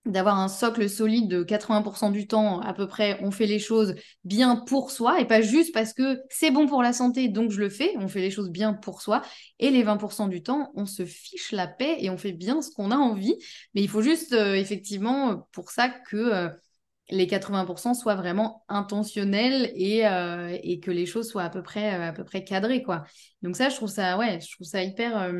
[0.04, 3.94] d'avoir un socle solide de 80% du temps à peu près, on fait les choses
[4.24, 7.60] bien pour soi et pas juste parce que c'est bon pour la santé, donc je
[7.60, 9.22] le fais, on fait les choses bien pour soi.
[9.60, 12.70] Et les 20% du temps, on se fiche la paix et on fait bien ce
[12.72, 13.36] qu'on a envie.
[13.74, 16.48] Mais il faut juste, euh, effectivement, pour ça que euh,
[17.10, 21.90] les 80% soient vraiment intentionnels et, euh, et, que les choses soient à peu près,
[21.90, 23.04] à peu près cadrées, quoi.
[23.42, 25.32] Donc ça, je trouve ça, ouais, je trouve ça hyper,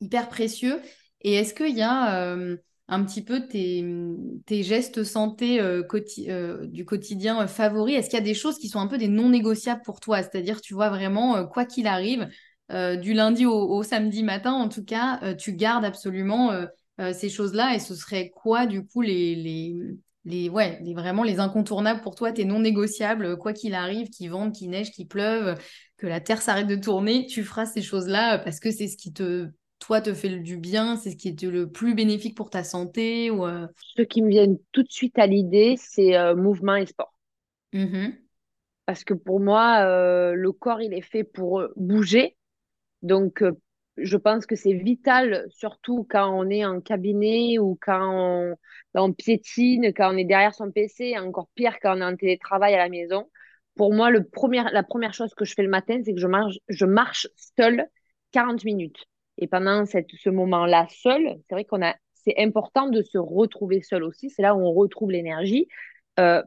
[0.00, 0.80] hyper précieux.
[1.20, 2.56] Et est-ce qu'il y a
[2.90, 3.84] un petit peu tes,
[4.46, 5.82] tes gestes santé euh,
[6.28, 8.98] euh, du quotidien euh, favoris Est-ce qu'il y a des choses qui sont un peu
[8.98, 10.22] des non négociables pour toi?
[10.22, 12.28] C'est-à-dire, tu vois vraiment, quoi qu'il arrive,
[13.02, 16.52] du lundi au, samedi matin, en tout cas, tu gardes absolument
[17.12, 17.74] ces choses-là.
[17.74, 19.74] Et ce serait quoi, du coup, les, les,
[20.24, 20.48] les,
[20.94, 24.92] vraiment les incontournables pour toi, tes non négociables, quoi qu'il arrive, qu'il vente, qu'il neige,
[24.92, 25.58] qu'il pleuve,
[25.96, 29.12] que la Terre s'arrête de tourner, tu feras ces choses-là parce que c'est ce qui
[29.12, 29.48] te
[29.80, 33.30] toi te fait du bien, c'est ce qui est le plus bénéfique pour ta santé
[33.30, 33.66] ou euh?
[33.96, 37.12] Ce qui me vient tout de suite à l'idée, c'est euh, mouvement et sport.
[37.72, 38.10] Mmh
[38.86, 42.36] Parce que pour moi, euh, le corps, il est fait pour bouger.
[43.02, 43.42] Donc,
[43.96, 48.56] je pense que c'est vital, surtout quand on est en cabinet ou quand
[48.94, 52.74] on, piétine, quand on est derrière son PC, encore pire quand on est en télétravail
[52.74, 53.28] à la maison.
[53.76, 56.26] Pour moi, le premier, la première chose que je fais le matin, c'est que je
[56.26, 57.86] marche, je marche seule
[58.32, 59.06] 40 minutes.
[59.40, 63.82] Et pendant cette, ce moment-là seul, c'est vrai qu'on a, c'est important de se retrouver
[63.82, 64.30] seul aussi.
[64.30, 65.68] C'est là où on retrouve l'énergie.
[66.18, 66.42] Euh,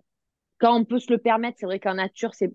[0.63, 2.49] quand on peut se le permettre, c'est vrai qu'en nature, c'est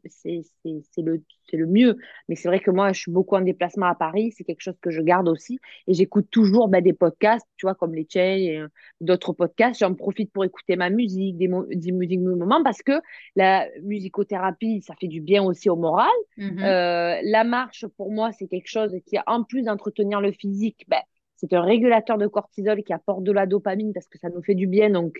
[0.64, 1.98] le, le mieux.
[2.26, 4.32] Mais c'est vrai que moi, je suis beaucoup en déplacement à Paris.
[4.34, 5.58] C'est quelque chose que je garde aussi.
[5.86, 8.68] Et j'écoute toujours bah, des podcasts, tu vois, comme les Chains et euh,
[9.02, 9.80] d'autres podcasts.
[9.80, 12.98] J'en profite pour écouter ma musique, des, des musiques de moment, parce que
[13.36, 16.08] la musicothérapie, ça fait du bien aussi au moral.
[16.38, 16.62] Mm-hmm.
[16.62, 21.02] Euh, la marche, pour moi, c'est quelque chose qui, en plus d'entretenir le physique, ben,
[21.36, 24.54] c'est un régulateur de cortisol qui apporte de la dopamine parce que ça nous fait
[24.54, 24.88] du bien.
[24.88, 25.14] Donc,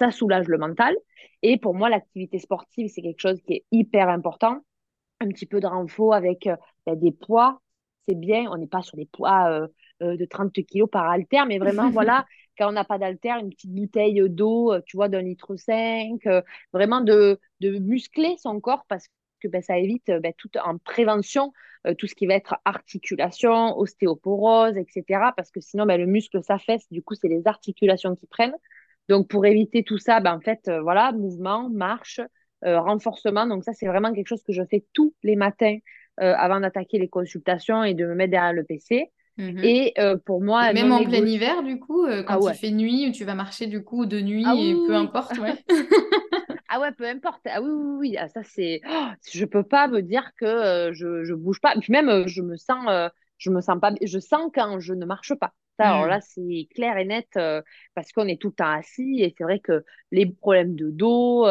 [0.00, 0.94] ça soulage le mental.
[1.42, 4.60] Et pour moi, l'activité sportive, c'est quelque chose qui est hyper important.
[5.20, 6.56] Un petit peu de renfort avec euh,
[6.86, 7.60] ben, des poids,
[8.08, 8.50] c'est bien.
[8.50, 9.68] On n'est pas sur des poids euh,
[10.02, 12.26] euh, de 30 kilos par haltère, mais vraiment, voilà,
[12.58, 16.26] quand on n'a pas d'alter, une petite bouteille d'eau, tu vois, d'un litre cinq,
[16.72, 19.08] vraiment de, de muscler son corps parce
[19.40, 21.52] que ben, ça évite ben, tout en prévention
[21.98, 25.32] tout ce qui va être articulation, ostéoporose, etc.
[25.36, 28.56] Parce que sinon, ben, le muscle s'affaisse, du coup, c'est les articulations qui prennent.
[29.08, 32.20] Donc, pour éviter tout ça, ben, en fait, voilà, mouvement, marche,
[32.62, 33.46] renforcement.
[33.46, 35.78] Donc, ça, c'est vraiment quelque chose que je fais tous les matins
[36.18, 39.10] avant d'attaquer les consultations et de me mettre derrière le PC.
[39.38, 39.60] Mhm.
[39.62, 42.70] Et euh, pour moi, même en plein hiver, du coup, euh, quand ah il fait
[42.70, 45.54] nuit ou tu vas marcher du coup de nuit, ah et peu importe, ouais.
[46.68, 47.40] ah ouais, peu importe.
[47.44, 48.16] Ah oui, oui, oui.
[48.18, 48.80] Ah, ça c'est.
[48.88, 51.74] Oh, je peux pas me dire que euh, je je bouge pas.
[51.78, 52.86] Puis même, je me sens,
[53.38, 53.92] je me sens pas.
[54.02, 55.52] Je sens quand je ne marche pas.
[55.78, 56.22] Ça, alors là, mm.
[56.22, 57.28] c'est clair et net
[57.94, 61.46] parce qu'on est tout le temps assis et c'est vrai que les problèmes de dos,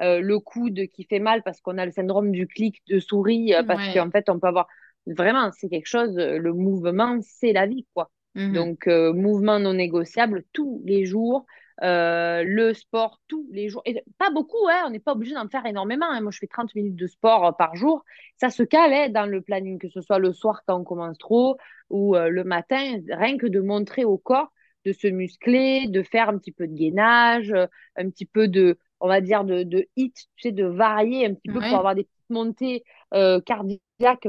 [0.00, 3.92] le coude qui fait mal parce qu'on a le syndrome du clic de souris, parce
[3.92, 4.66] qu'en fait, on peut avoir
[5.06, 8.10] Vraiment, c'est quelque chose, euh, le mouvement, c'est la vie, quoi.
[8.34, 8.52] Mhm.
[8.52, 11.46] Donc, euh, mouvement non négociable tous les jours,
[11.82, 13.82] euh, le sport tous les jours.
[13.84, 16.06] Et pas beaucoup, hein, on n'est pas obligé d'en faire énormément.
[16.10, 16.20] Hein.
[16.20, 18.04] Moi, je fais 30 minutes de sport par jour.
[18.36, 21.18] Ça se cale hein, dans le planning, que ce soit le soir quand on commence
[21.18, 21.56] trop
[21.88, 24.50] ou le matin, rien que de montrer au corps
[24.84, 27.52] de se muscler, de faire un petit peu de gainage,
[27.96, 31.34] un petit peu de, on va dire, de, de hit, tu sais, de varier un
[31.34, 33.80] petit peu pour avoir des petites montées cardiaques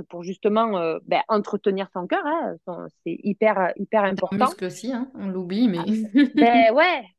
[0.09, 2.25] pour justement euh, ben, entretenir son cœur.
[2.25, 2.55] Hein.
[3.03, 4.45] C'est hyper, hyper important.
[4.45, 5.79] muscle aussi, hein, on l'oublie, mais.
[5.79, 7.01] Ah, ben ouais, euh,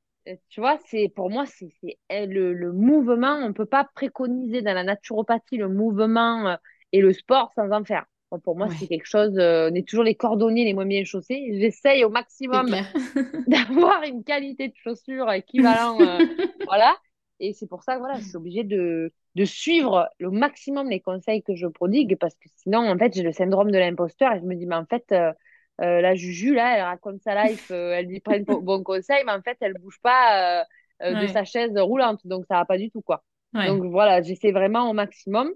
[0.49, 1.73] tu vois, c'est pour moi, c'est
[2.11, 3.35] eh, le, le, mouvement.
[3.35, 6.57] On ne peut pas préconiser dans la naturopathie le mouvement euh,
[6.93, 8.07] et le sport sans en faire.
[8.45, 9.38] pour moi, c'est quelque chose.
[9.38, 11.51] on est toujours les cordonniers les moins bien chaussés.
[11.59, 12.69] J'essaye au maximum
[13.47, 16.01] d'avoir une qualité de chaussure équivalente.
[16.67, 16.97] voilà.
[17.41, 21.01] Et c'est pour ça que voilà, je suis obligée de, de suivre le maximum les
[21.01, 24.41] conseils que je prodigue parce que sinon, en fait, j'ai le syndrome de l'imposteur et
[24.41, 25.33] je me dis, mais en fait, euh,
[25.81, 29.23] euh, la Juju, là, elle raconte sa life, euh, elle dit plein de bons conseils,
[29.27, 30.64] mais en fait, elle bouge pas
[31.01, 33.23] de sa chaise roulante, donc ça va pas du tout, quoi.
[33.55, 35.53] Donc voilà, j'essaie vraiment au maximum.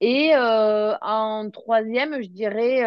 [0.00, 2.82] Et en troisième, je dirais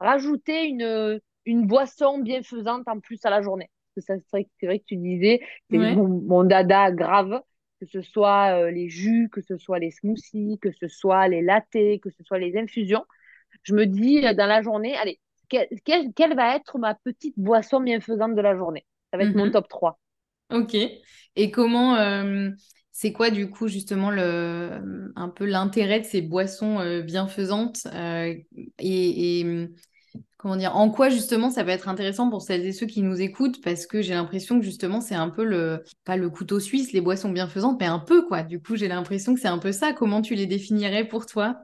[0.00, 3.70] rajouter une, une boisson bienfaisante en plus à la journée.
[3.94, 7.40] Parce que c'est vrai que tu disais, c'est mon, dada grave
[7.84, 11.42] que ce soit euh, les jus, que ce soit les smoothies, que ce soit les
[11.42, 13.04] lattés, que ce soit les infusions.
[13.62, 18.34] Je me dis euh, dans la journée, allez, quelle, va être ma petite boisson bienfaisante
[18.34, 18.84] de la journée?
[19.10, 19.52] Ça va être mon mhm.
[19.52, 19.98] top 3.
[20.52, 20.76] Ok.
[21.36, 22.50] Et comment, euh,
[22.92, 27.86] c'est quoi du coup justement le, un peu l'intérêt de ces boissons bienfaisantes
[28.78, 29.68] et, et
[30.44, 33.18] comment dire, en quoi justement ça va être intéressant pour celles et ceux qui nous
[33.18, 33.62] écoutent?
[33.62, 37.00] Parce que j'ai l'impression que justement c'est un peu le, pas le couteau suisse, les
[37.00, 38.42] boissons bienfaisantes, mais un peu quoi.
[38.42, 39.94] Du coup, j'ai l'impression que c'est un peu ça.
[39.94, 41.56] Comment tu les définirais pour toi?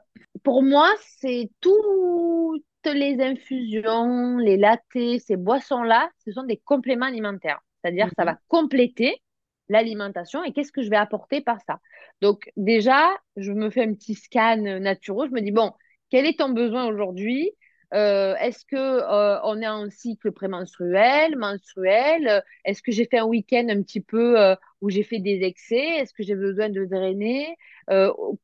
[0.43, 0.89] Pour moi,
[1.19, 7.61] c'est toutes les infusions, les lattés, ces boissons-là, ce sont des compléments alimentaires.
[7.83, 8.39] C'est-à-dire que ça va mhm.
[8.49, 9.23] compléter
[9.69, 11.79] l'alimentation et qu'est-ce que je vais apporter par ça.
[12.21, 15.73] Donc déjà, je me fais un petit scan naturel, je me dis, bon,
[16.11, 17.51] quel est ton besoin aujourd'hui?
[17.93, 22.45] Euh, est-ce que euh, on est en cycle prémenstruel, menstruel?
[22.65, 25.99] Est-ce que j'ai fait un week-end un petit peu euh, où j'ai fait des excès?
[25.99, 27.57] Est-ce que j'ai besoin de drainer?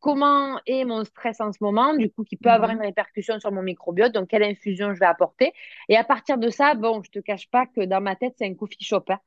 [0.00, 2.78] Comment est mon stress en ce moment Du coup, qui peut avoir mhm.
[2.78, 4.12] une répercussion sur mon microbiote?
[4.12, 5.52] Donc, quelle infusion je vais apporter?
[5.88, 8.46] Et à partir de ça, bon, je te cache pas que dans ma tête, c'est
[8.46, 9.04] un coffee shop.
[9.08, 9.20] Hein.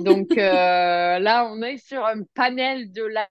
[0.00, 3.30] Donc là, on est sur un panel de latte.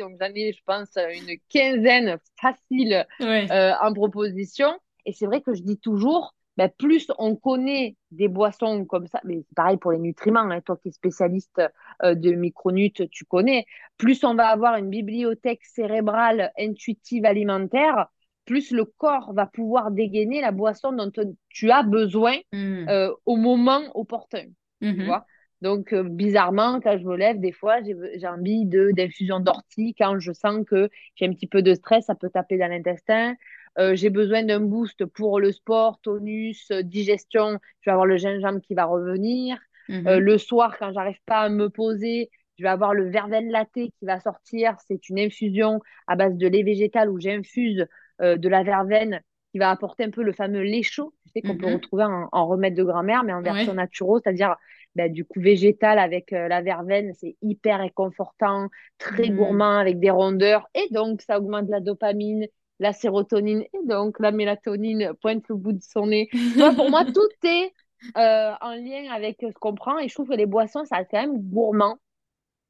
[0.00, 4.68] Donc, j'en ai, je pense, une quinzaine facile en proposition.
[5.06, 9.20] Et c'est vrai que je dis toujours, ben, plus on connaît des boissons comme ça,
[9.24, 11.62] mais c'est pareil pour les nutriments, hein, toi qui es spécialiste
[12.02, 13.64] euh, de micronutes, tu connais,
[13.98, 18.06] plus on va avoir une bibliothèque cérébrale intuitive alimentaire,
[18.44, 21.10] plus le corps va pouvoir dégainer la boisson dont
[21.48, 22.88] tu as besoin mmh.
[22.88, 24.44] euh, au moment opportun.
[24.80, 25.26] Tu mmh vois
[25.62, 29.94] donc, euh, bizarrement, quand je me lève, des fois, j'ai envie d'infusion d'ortie.
[29.98, 33.34] Quand je sens que j'ai un petit peu de stress, ça peut taper dans l'intestin.
[33.78, 38.16] Euh, j'ai besoin d'un boost pour le sport, tonus, euh, digestion, je vais avoir le
[38.16, 39.58] gingembre qui va revenir.
[39.88, 40.06] Mhm.
[40.06, 43.72] Euh, le soir, quand j'arrive pas à me poser, je vais avoir le verveine latte
[43.74, 44.76] qui va sortir.
[44.86, 47.86] C'est une infusion à base de lait végétal où j'infuse
[48.18, 49.20] de la verveine
[49.52, 51.74] qui va apporter un peu le fameux lait chaud, tu sais, qu'on peut mhm.
[51.74, 54.56] retrouver en, remède de grand-mère, mais en version naturelle, c'est-à-dire
[54.94, 59.36] ben, du coup végétal avec la verveine, c'est hyper réconfortant, très mhm.
[59.36, 62.46] gourmand avec des rondeurs, et donc ça augmente la dopamine,
[62.78, 66.28] la sérotonine et donc la mélatonine pointe le bout de son nez.
[66.76, 67.72] pour moi, tout est
[68.16, 71.20] euh, en lien avec ce qu'on prend et je trouve que les boissons, ça quand
[71.20, 71.96] même gourmand.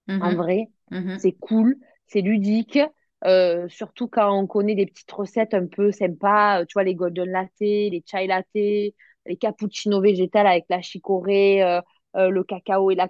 [0.09, 0.37] En mhm.
[0.37, 1.19] vrai, mhm.
[1.19, 2.79] c'est cool, c'est ludique.
[3.25, 7.29] Euh, surtout quand on connaît des petites recettes un peu sympas, tu vois, les golden
[7.31, 8.95] latte, les chai latte, les
[9.41, 11.81] cappuccinos végétales avec la chicorée, euh,
[12.15, 13.09] le cacao et la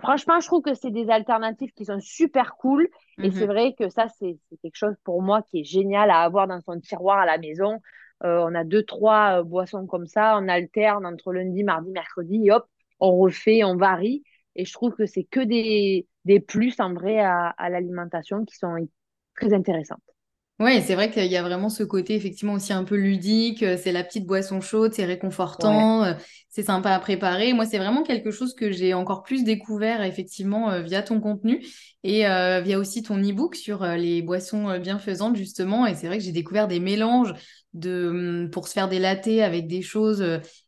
[0.00, 2.88] franchement, je trouve que c'est des alternatives qui sont super cool.
[3.22, 3.52] Et c'est mhm.
[3.52, 6.80] vrai que ça, c'est quelque chose pour moi qui est génial à avoir dans son
[6.80, 7.80] tiroir à la maison.
[8.24, 10.38] Euh, on a deux, trois euh, boissons comme ça.
[10.38, 12.50] On alterne entre lundi, mardi, mercredi.
[12.50, 12.66] hop,
[13.00, 14.22] on refait, on varie.
[14.54, 18.56] Et je trouve que c'est que des, des plus en vrai à, à l'alimentation qui
[18.56, 18.76] sont
[19.34, 20.11] très intéressantes.
[20.60, 23.62] Oui, c'est vrai qu'il y a vraiment ce côté effectivement aussi un peu ludique.
[23.62, 26.12] Euh, c'est la petite boisson chaude, c'est réconfortant, euh,
[26.50, 27.52] c'est sympa à préparer.
[27.52, 31.66] Moi, c'est vraiment quelque chose que j'ai encore plus découvert effectivement euh, via ton contenu
[32.04, 32.24] et
[32.62, 35.86] via aussi ton e-book sur les boissons bienfaisantes justement.
[35.86, 37.32] Et c'est vrai que j'ai découvert des mélanges
[37.74, 38.08] de
[38.44, 40.24] hum, pour se faire des lattés avec des choses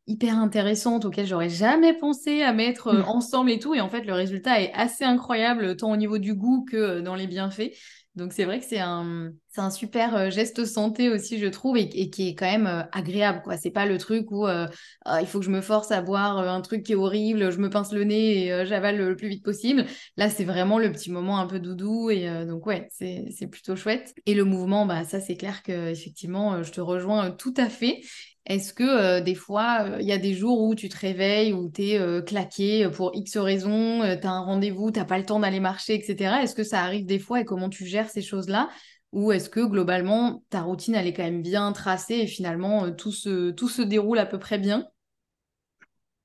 [0.07, 3.75] hyper intéressantes auxquelles j'aurais jamais pensé à mettre ensemble et tout.
[3.75, 7.16] Et en fait, le résultat est assez incroyable tant au niveau du goût que dans
[7.16, 7.73] les bienfaits.
[8.16, 11.88] Donc c'est vrai que c'est un, un super euh, geste santé aussi, je trouve, et,
[11.88, 13.42] qui est quand même euh, agréable.
[13.42, 13.57] quoi.
[13.57, 14.68] C'est pas le truc où euh,
[15.05, 17.59] ah, il faut que je me force à boire un truc qui est horrible, je
[17.59, 19.87] me pince le nez et j'avale le, plus vite possible.
[20.16, 22.11] Là, c'est vraiment le petit moment un peu doudou.
[22.11, 24.14] Et donc ouais, c'est, c'est plutôt chouette.
[24.27, 28.00] Et le mouvement, bah, ça c'est clair que effectivement, je te rejoins tout à fait.
[28.46, 31.54] Est-ce que euh, des fois, euh, il y a des jours où tu te réveilles,
[31.54, 35.18] où tu es euh, claqué pour X raisons, tu as un rendez-vous, tu n'as pas
[35.18, 36.42] le temps d'aller marcher, etc.
[36.42, 38.68] Est-ce que ça arrive des fois et comment tu gères ces choses-là?
[39.12, 43.12] Ou est-ce que globalement, ta routine, elle est quand même bien tracée et finalement, tout,
[43.12, 44.87] se, déroule à peu près bien?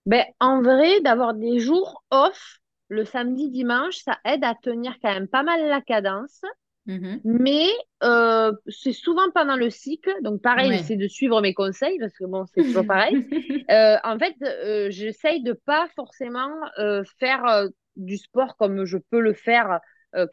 [0.06, 2.58] Ben, En vrai, d'avoir des jours off,
[2.90, 6.42] le samedi, dimanche, ça aide à tenir quand même pas mal la cadence.
[6.90, 7.20] Mm-hmm.
[7.24, 7.68] Mais
[8.04, 10.12] euh, c'est souvent pendant le cycle.
[10.24, 13.28] Donc, pareil, j'essaie de suivre mes conseils parce que bon, c'est toujours pareil.
[13.72, 19.20] euh, en fait, euh, j'essaye de pas forcément euh, faire du sport comme je peux
[19.20, 19.80] le faire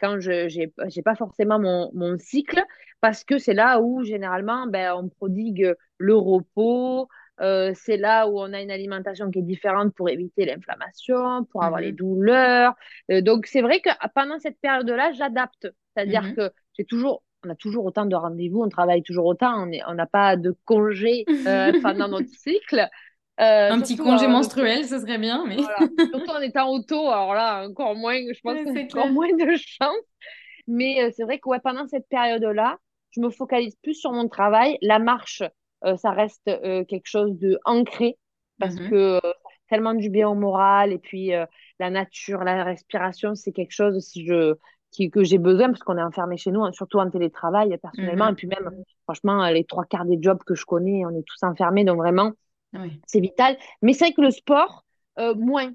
[0.01, 2.62] quand je n'ai pas forcément mon, mon, cycle
[3.03, 7.09] parce que c'est là où généralement ben, on prodigue le repos.
[7.38, 11.83] c'est là où on a une alimentation qui est différente pour éviter l'inflammation, pour avoir
[11.83, 11.97] les mm-hmm.
[11.97, 12.75] douleurs.
[13.21, 17.55] donc, c'est vrai que pendant cette période-là, j'adapte c'est-à-dire mmh que j'ai toujours, on a
[17.55, 22.09] toujours autant de rendez-vous, on travaille toujours autant, on n'a pas de congé euh, pendant
[22.09, 22.89] notre cycle.
[23.39, 25.57] Euh, un petit congé menstruel, ce serait bien, mais.
[25.57, 29.95] Surtout en étant auto, alors là, encore moins, je pense encore moins de chance.
[30.67, 32.79] Mais euh, c'est vrai que ouais, pendant cette période-là,
[33.11, 34.79] je me focalise plus sur mon travail.
[34.83, 35.43] La marche,
[35.97, 36.51] ça reste
[36.89, 38.19] quelque chose de ancré
[38.59, 39.21] parce mmh que
[39.69, 41.31] tellement du bien au moral et puis
[41.79, 44.57] la nature, la respiration, c'est quelque chose, si je,
[45.11, 48.27] que j'ai besoin parce qu'on est enfermé chez nous, hein, surtout en télétravail personnellement.
[48.27, 48.33] Mhm.
[48.33, 48.71] Et puis même,
[49.05, 51.85] franchement, les trois quarts des jobs que je connais, on est tous enfermés.
[51.85, 52.33] Donc vraiment,
[53.07, 53.57] c'est vital.
[53.83, 54.85] Mais c'est vrai que le sport,
[55.19, 55.73] euh, moins.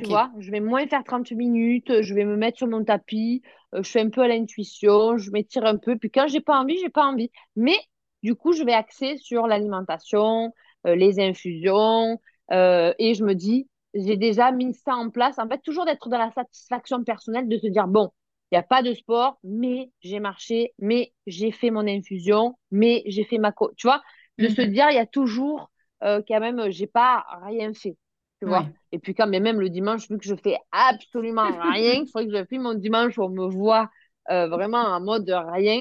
[0.00, 3.42] Tu vois, je vais moins faire 30 minutes, je vais me mettre sur mon tapis,
[3.72, 5.96] euh, je fais un peu à l'intuition, je m'étire un peu.
[5.96, 7.30] Puis quand j'ai pas envie, j'ai pas envie.
[7.54, 7.78] Mais
[8.24, 10.52] du coup, je vais axer sur l'alimentation,
[10.88, 12.20] euh, les infusions.
[12.50, 15.38] et je me dis, j'ai déjà mis ça en place.
[15.38, 18.10] En fait, toujours d'être dans la satisfaction personnelle, de se dire, bon,
[18.50, 23.02] il n'y a pas de sport, mais j'ai marché, mais j'ai fait mon infusion, mais
[23.06, 23.50] j'ai fait ma...
[23.50, 24.02] Co tu vois,
[24.38, 24.72] de se mhm.
[24.72, 25.70] dire, il y a toujours
[26.04, 27.96] euh, quand même, j'ai pas rien fait.
[28.40, 32.06] Tu vois Et puis quand même, le dimanche, vu que je fais absolument rien, il
[32.06, 33.90] faudrait que je mon dimanche où on me voit
[34.30, 35.80] euh, vraiment en mode rien,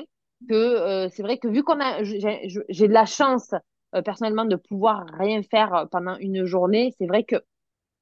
[0.49, 2.03] que euh, c'est vrai que vu qu'on a...
[2.03, 3.53] J'ai de la chance,
[4.03, 7.35] personnellement, de pouvoir rien faire pendant une journée, c'est vrai que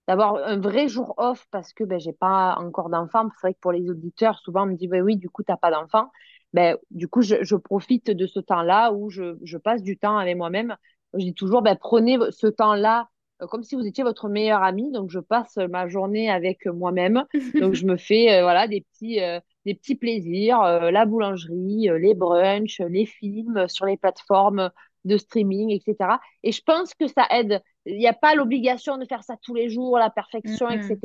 [0.08, 3.30] d'avoir un vrai jour off parce que ben, j'ai pas encore d'enfant.
[3.36, 5.52] C'est vrai que pour les auditeurs, souvent on me dit ben oui, du coup, tu
[5.52, 6.12] n'as pas d'enfant.
[6.54, 10.18] Ben, du coup, je, je profite de ce temps-là où je, je, passe du temps
[10.18, 10.76] avec moi-même.
[11.14, 13.10] Je dis toujours, ben, prenez ce temps-là
[13.42, 14.92] euh, comme si vous étiez votre meilleur ami.
[14.92, 17.26] Donc, je passe ma journée avec moi-même.
[17.60, 22.14] Donc, je me fais euh, voilà, des, petits, euh, des petits plaisirs, la boulangerie, les
[22.14, 24.70] brunchs, les films sur les plateformes
[25.06, 26.20] de streaming, etc.
[26.44, 27.62] Et je pense que ça aide.
[27.86, 30.98] Il n'y a pas l'obligation de faire ça tous les jours, la perfection, etc.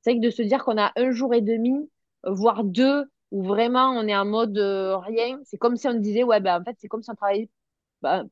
[0.00, 1.90] C'est vrai que de se dire qu'on a un jour et demi,
[2.24, 6.22] voire deux, où vraiment on est en mode euh, rien, c'est comme si on disait,
[6.22, 7.50] ouais, ben en fait, c'est comme si on travaillait,
[8.02, 8.28] ben,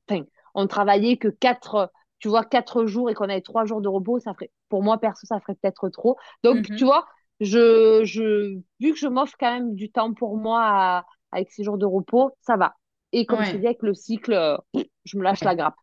[0.54, 4.20] on travaillait que quatre, tu vois, quatre jours et qu'on avait trois jours de repos,
[4.20, 6.16] ça ferait, pour moi, perso, ça ferait peut-être trop.
[6.44, 6.76] Donc, mm-hmm.
[6.76, 7.06] tu vois,
[7.40, 11.78] je, je, vu que je m'offre quand même du temps pour moi avec ces jours
[11.78, 12.74] de repos, ça va.
[13.12, 14.56] Et comme je dis, avec le cycle, euh,
[15.04, 15.74] je me lâche la grappe.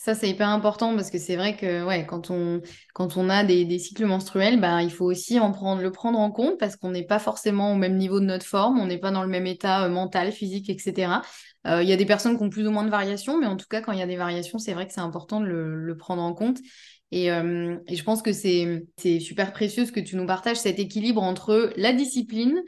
[0.00, 2.62] Ça, c'est hyper important parce que c'est vrai que ouais, quand, on,
[2.94, 6.20] quand on a des, des cycles menstruels, bah, il faut aussi en prendre, le prendre
[6.20, 8.98] en compte parce qu'on n'est pas forcément au même niveau de notre forme, on n'est
[8.98, 11.20] pas dans le même état euh, mental, physique, etc.
[11.66, 13.56] Euh, il y a des personnes qui ont plus ou moins de variations, mais en
[13.56, 15.74] tout cas, quand il y a des variations, c'est vrai que c'est important de le,
[15.74, 16.58] le, prendre en compte.
[17.10, 18.84] Et, et je pense que c'est
[19.18, 22.62] super précieux ce que tu nous partages, cet équilibre entre la discipline,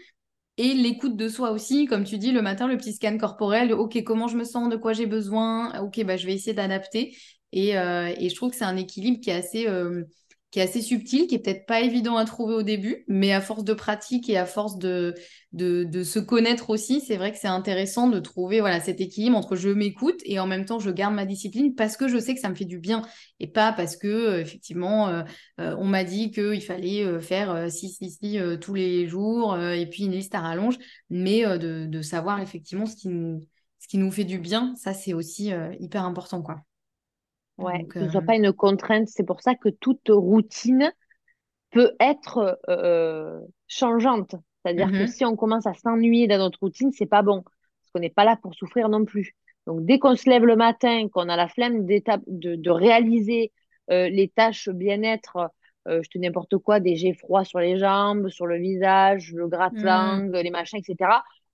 [0.60, 4.02] et l'écoute de soi aussi, comme tu dis, le matin, le petit scan corporel, ok,
[4.04, 7.16] comment je me sens, de quoi j'ai besoin, ok, bah, je vais essayer d'adapter.
[7.52, 10.04] Et, euh, et, je trouve que c'est un équilibre qui est assez, euh,
[10.50, 13.40] qui est assez subtil, qui est peut-être pas évident à trouver au début, mais à
[13.40, 15.14] force de pratique et à force de,
[15.52, 19.54] de, se connaître aussi, c'est vrai que c'est intéressant de trouver voilà cet équilibre entre
[19.56, 22.40] je m'écoute et en même temps je garde ma discipline parce que je sais que
[22.40, 23.02] ça me fait du bien
[23.38, 25.22] et pas parce que euh, effectivement euh,
[25.60, 30.04] euh, on m'a dit qu'il fallait faire si si si tous les jours et puis
[30.04, 30.78] une liste à rallonge,
[31.10, 33.40] mais de, de, savoir effectivement ce qui nous
[33.78, 36.62] ce qui nous fait du bien, ça c'est aussi hyper important quoi.
[37.60, 39.08] Ouais, que ce ne soit pas une contrainte.
[39.08, 40.92] C'est pour ça que toute routine
[41.70, 44.34] peut être euh, changeante.
[44.62, 47.42] C'est-à-dire que mmh si on commence à s'ennuyer dans notre routine, c'est pas bon.
[47.42, 49.34] Parce qu'on n'est pas là pour souffrir non plus.
[49.66, 53.52] Donc, dès qu'on se lève le matin, qu'on a la flemme de, de réaliser
[53.90, 55.50] euh, les tâches bien-être,
[55.88, 59.48] euh, je te n'importe quoi, des jets froids sur les jambes, sur le visage, le
[59.48, 60.40] gratte-langue, mmh.
[60.40, 61.10] les machins, etc.,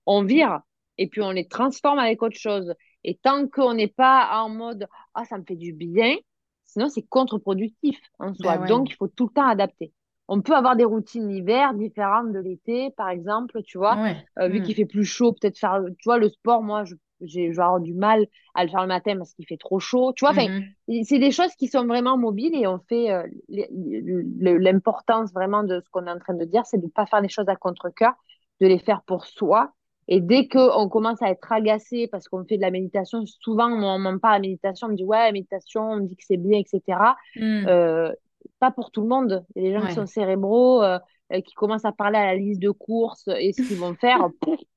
[0.06, 0.60] on vire
[0.98, 2.74] et puis on les transforme avec autre chose.
[3.06, 6.16] Et tant qu'on n'est pas en mode ah ça me fait du bien,
[6.64, 8.58] sinon c'est contre-productif en soi.
[8.58, 9.92] Ben Donc il faut tout le temps adapter.
[10.28, 13.96] On peut avoir des routines l'hiver différentes de l'été, par exemple, tu vois.
[14.40, 14.62] Euh, vu mm.
[14.64, 16.82] qu'il fait plus chaud, peut-être faire, tu vois, le sport, moi,
[17.20, 20.12] j'ai avoir du mal à le faire le matin parce qu'il fait trop chaud.
[20.16, 21.04] Tu vois, mm-hmm.
[21.04, 25.88] c'est des choses qui sont vraiment mobiles et on fait euh, l'importance vraiment de ce
[25.90, 28.14] qu'on est en train de dire, c'est de ne pas faire les choses à contre-cœur,
[28.60, 29.75] de les faire pour soi
[30.08, 33.98] et dès qu'on commence à être agacé parce qu'on fait de la méditation, souvent on
[33.98, 36.24] m'en parle de la méditation, on me dit ouais, la méditation, on me dit que
[36.24, 36.98] c'est bien, etc.
[37.34, 37.66] Hmm.
[37.66, 38.12] Euh,
[38.60, 39.44] pas pour tout le monde.
[39.56, 40.98] Il y a des gens qui sont cérébraux, euh,
[41.32, 44.28] euh, qui commencent à parler à la liste de courses et ce qu'ils vont faire.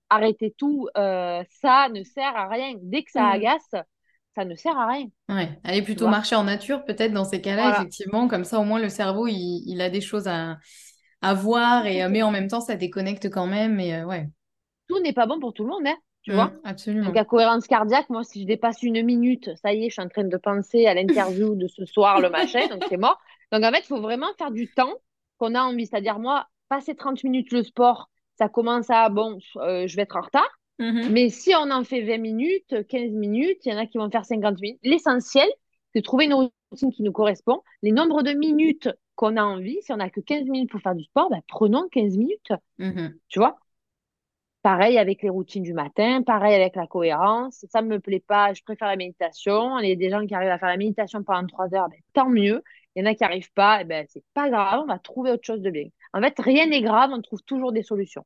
[0.10, 2.74] arrêtez tout, ça ne sert à rien.
[2.82, 3.34] Dès que ça hmm.
[3.34, 3.76] agace,
[4.34, 5.06] ça ne sert à rien.
[5.30, 8.80] Ouais, aller plutôt marcher en nature, peut-être dans ces cas-là, effectivement, comme ça au moins
[8.80, 10.58] le cerveau il, il a des choses à,
[11.22, 13.80] à voir, et, mais en même temps ça déconnecte quand même.
[13.80, 14.28] Et, ouais
[14.90, 16.48] tout n'est pas bon pour tout le monde, hein, tu vois.
[16.48, 17.06] Mmh, absolument.
[17.06, 20.02] Donc, la cohérence cardiaque, moi, si je dépasse une minute, ça y est, je suis
[20.02, 23.20] en train de penser à l'interview de ce soir, le machin, donc c'est mort.
[23.52, 24.94] Donc, en fait, il faut vraiment faire du temps
[25.38, 25.86] qu'on a envie.
[25.86, 30.18] C'est-à-dire, moi, passer 30 minutes le sport, ça commence à, bon, euh, je vais être
[30.18, 30.50] en retard.
[30.80, 33.98] Mmh Mais si on en fait 20 minutes, 15 minutes, il y en a qui
[33.98, 34.80] vont faire 50 minutes.
[34.84, 35.48] L'essentiel,
[35.94, 36.34] c'est de trouver une
[36.72, 37.62] routine qui nous correspond.
[37.82, 40.96] Les nombres de minutes qu'on a envie, si on n'a que 15 minutes pour faire
[40.96, 42.54] du sport, ben, prenons 15 minutes.
[42.78, 43.58] Mmh tu vois?
[44.62, 47.66] Pareil avec les routines du matin, pareil avec la cohérence.
[47.70, 49.80] Ça ne me plaît pas, je préfère la méditation.
[49.80, 52.00] Il y a des gens qui arrivent à faire la méditation pendant trois heures, ben,
[52.14, 52.62] tant mieux.
[52.96, 55.32] Il y en a qui n'arrivent pas, et ben, c'est pas grave, on va trouver
[55.32, 55.86] autre chose de bien.
[56.14, 58.26] En fait, rien n'est grave, on trouve toujours des solutions.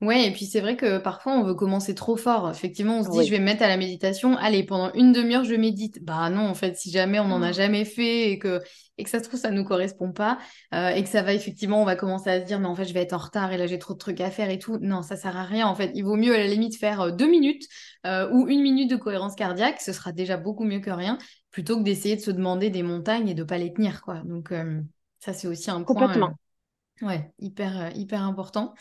[0.00, 2.50] Ouais, et puis c'est vrai que parfois on veut commencer trop fort.
[2.50, 4.34] Effectivement, on se dit je vais me mettre à la méditation.
[4.38, 6.02] Allez, pendant une demi-heure, je médite.
[6.02, 7.52] Bah non, en fait, si jamais on n'en a ah.
[7.52, 8.62] jamais fait et que,
[8.96, 10.38] et que ça se trouve, ça ne nous correspond pas
[10.72, 12.86] euh, et que ça va effectivement, on va commencer à se dire mais en fait,
[12.86, 14.78] je vais être en retard et là, j'ai trop de trucs à faire et tout.
[14.80, 15.66] Non, ça sert à rien.
[15.66, 17.66] En fait, il vaut mieux à la limite faire euh, deux minutes
[18.06, 19.82] euh, ou une minute de cohérence cardiaque.
[19.82, 21.18] Ce sera déjà beaucoup mieux que rien
[21.50, 24.22] plutôt que d'essayer de se demander des montagnes et de pas les tenir, quoi.
[24.24, 24.54] Donc,
[25.18, 25.94] ça, c'est aussi un point.
[26.06, 26.30] Complètement.
[27.02, 28.72] ouais, hyper, hyper important.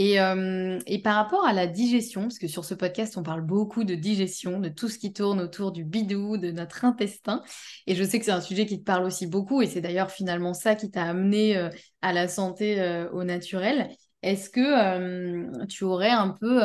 [0.00, 3.84] Euh, et, par rapport à la digestion, parce que sur ce podcast, on parle beaucoup
[3.84, 7.42] de digestion, de tout ce qui tourne autour du bidou, de notre intestin.
[7.86, 10.10] Et je sais que c'est un sujet qui te parle aussi beaucoup, et c'est d'ailleurs
[10.10, 11.68] finalement ça qui t'a amené euh,
[12.00, 13.90] à la santé euh, au naturel.
[14.22, 16.60] Est-ce que tu aurais un peu,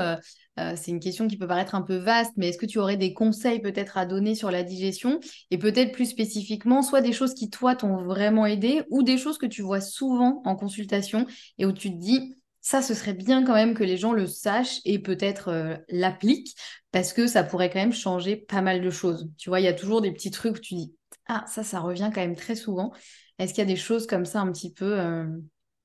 [0.58, 3.14] c'est une question qui peut paraître un peu vaste, mais est-ce que tu aurais des
[3.14, 5.22] conseils peut-être à donner sur la digestion?
[5.52, 9.38] Et peut-être plus spécifiquement, soit des choses qui toi t'ont vraiment aidé ou des choses
[9.38, 11.28] que tu vois souvent en consultation
[11.58, 12.36] et où tu te dis,
[12.66, 16.56] ça, ce serait bien quand même que les gens le sachent et peut-être euh, l'appliquent
[16.92, 19.30] parce que ça pourrait quand même changer pas mal de choses.
[19.38, 20.96] Tu vois, il y a toujours des petits trucs où tu dis
[21.28, 22.92] Ah, ça, ça revient quand même très souvent.
[23.38, 25.28] Est-ce qu'il y a des choses comme ça un petit peu, euh,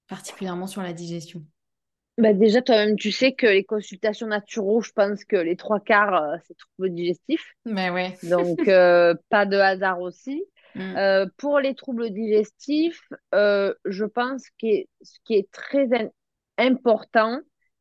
[0.08, 1.44] particulièrement sur la digestion?
[2.16, 6.14] Bah déjà, toi-même, tu sais que les consultations naturelles, je pense que les trois quarts,
[6.14, 7.56] euh, c'est troubles digestifs.
[7.66, 8.16] Mais ouais.
[8.22, 8.58] Donc,
[9.28, 10.44] pas de hasard aussi.
[10.76, 11.26] Mm.
[11.36, 14.68] pour les troubles digestifs, je pense que
[15.02, 15.92] ce qui est très
[16.60, 17.40] important,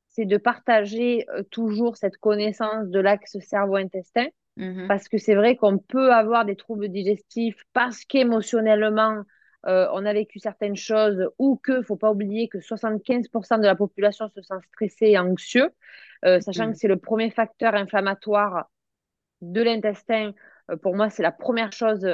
[0.09, 4.27] c'est de partager euh, toujours cette connaissance de l'axe cerveau-intestin.
[4.57, 4.87] Mhm.
[4.87, 9.23] Parce que c'est vrai qu'on peut avoir des troubles digestifs parce qu'émotionnellement,
[9.67, 13.75] euh, on a vécu certaines choses ou que, faut pas oublier que 75% de la
[13.75, 15.69] population se sent stressée et anxieux,
[16.25, 16.73] euh, sachant mhm.
[16.73, 18.69] que c'est le premier facteur inflammatoire
[19.41, 20.33] de l'intestin.
[20.81, 22.05] pour moi, c'est la première chose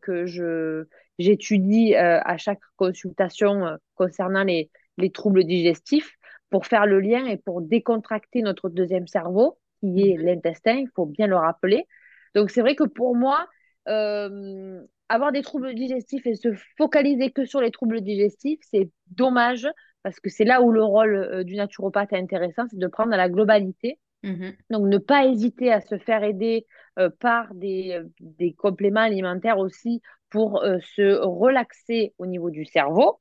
[0.00, 0.84] que je
[1.18, 6.18] j'étudie à chaque consultation concernant les, les troubles digestifs
[6.50, 10.24] pour faire le lien et pour décontracter notre deuxième cerveau, qui est mhm.
[10.24, 11.86] l'intestin, il faut bien le rappeler.
[12.34, 13.46] Donc c'est vrai que pour moi,
[13.88, 19.66] euh, avoir des troubles digestifs et se focaliser que sur les troubles digestifs, c'est dommage
[20.02, 23.10] parce que c'est là où le rôle euh, du naturopathe est intéressant, c'est de prendre
[23.10, 23.98] la globalité.
[24.22, 24.52] Mhm.
[24.70, 26.66] Donc ne pas hésiter à se faire aider
[26.98, 33.18] euh, par des, des compléments alimentaires aussi pour se relaxer au niveau du cerveau.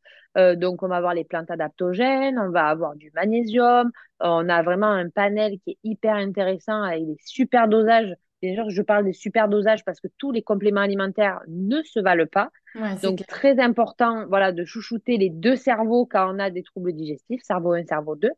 [0.56, 3.92] Donc, on va avoir les plantes adaptogènes, on va avoir du magnésium.
[4.20, 8.70] on a vraiment un panel qui est hyper intéressant avec des super dosages Bien sûr,
[8.70, 12.52] je parle des super dosages parce que tous les compléments alimentaires ne se valent pas.
[13.02, 17.42] Donc, très important voilà, de chouchouter les deux cerveaux quand on a des troubles digestifs,
[17.42, 18.30] cerveau 1, cerveau 2.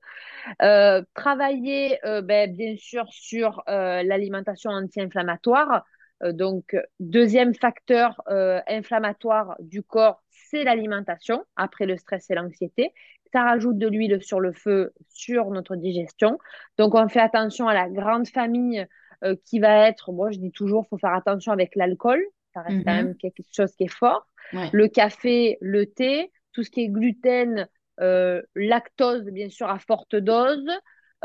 [0.62, 5.84] Euh, travailler, euh, ben, bien sûr, sur euh, l'alimentation anti-inflammatoire.
[6.32, 8.22] donc, deuxième facteur
[8.68, 12.94] inflammatoire du corps, c'est l'alimentation, après le stress et l'anxiété.
[13.32, 16.40] Ça rajoute de l'huile sur le feu, sur notre digestion.
[16.78, 18.86] Donc, on fait attention à la grande famille
[19.24, 22.24] euh, qui va être, moi je dis toujours, faut faire attention avec l'alcool,
[22.54, 23.06] ça reste quand mhm.
[23.06, 24.26] même quelque chose qui est fort.
[24.72, 27.68] Le café, le thé, tout ce qui est gluten,
[28.00, 30.68] euh, lactose, bien sûr, à forte dose.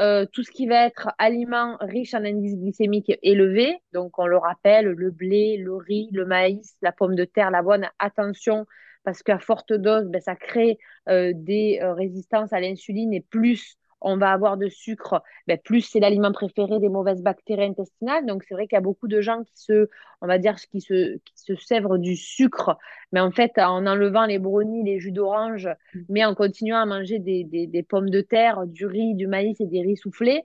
[0.00, 4.36] Euh, tout ce qui va être aliments riches en indice glycémique élevé, donc on le
[4.36, 8.66] rappelle, le blé, le riz, le maïs, la pomme de terre, l'avoine, attention,
[9.04, 14.30] parce qu'à forte dose, ben, ça crée des résistances à l'insuline et plus on va
[14.32, 18.26] avoir de sucre, ben, plus c'est l'aliment préféré des mauvaises bactéries intestinales.
[18.26, 19.88] Donc, c'est vrai qu'il y a beaucoup de gens qui se,
[20.20, 22.76] on va dire, qui se, qui se sèvrent du sucre,
[23.12, 26.00] mais en fait, en enlevant les brownies, les jus d'orange, mm.
[26.10, 29.66] mais en continuant à manger des, des, pommes de terre, du riz, du maïs et
[29.66, 30.42] des riz soufflés.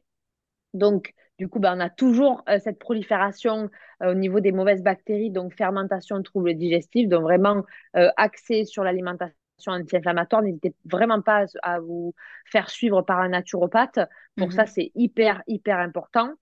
[0.74, 3.70] Donc, du coup, ben, on a toujours euh, cette prolifération
[4.04, 7.64] euh, au niveau des mauvaises bactéries, donc fermentation, troubles digestifs, donc vraiment
[7.96, 9.34] euh, axé sur l'alimentation
[9.68, 12.14] anti-inflammatoire, n'hésitez vraiment pas à vous
[12.46, 14.00] faire suivre par un naturopathe.
[14.36, 14.68] Pour ça, mhm.
[14.68, 16.34] c'est hyper, hyper important.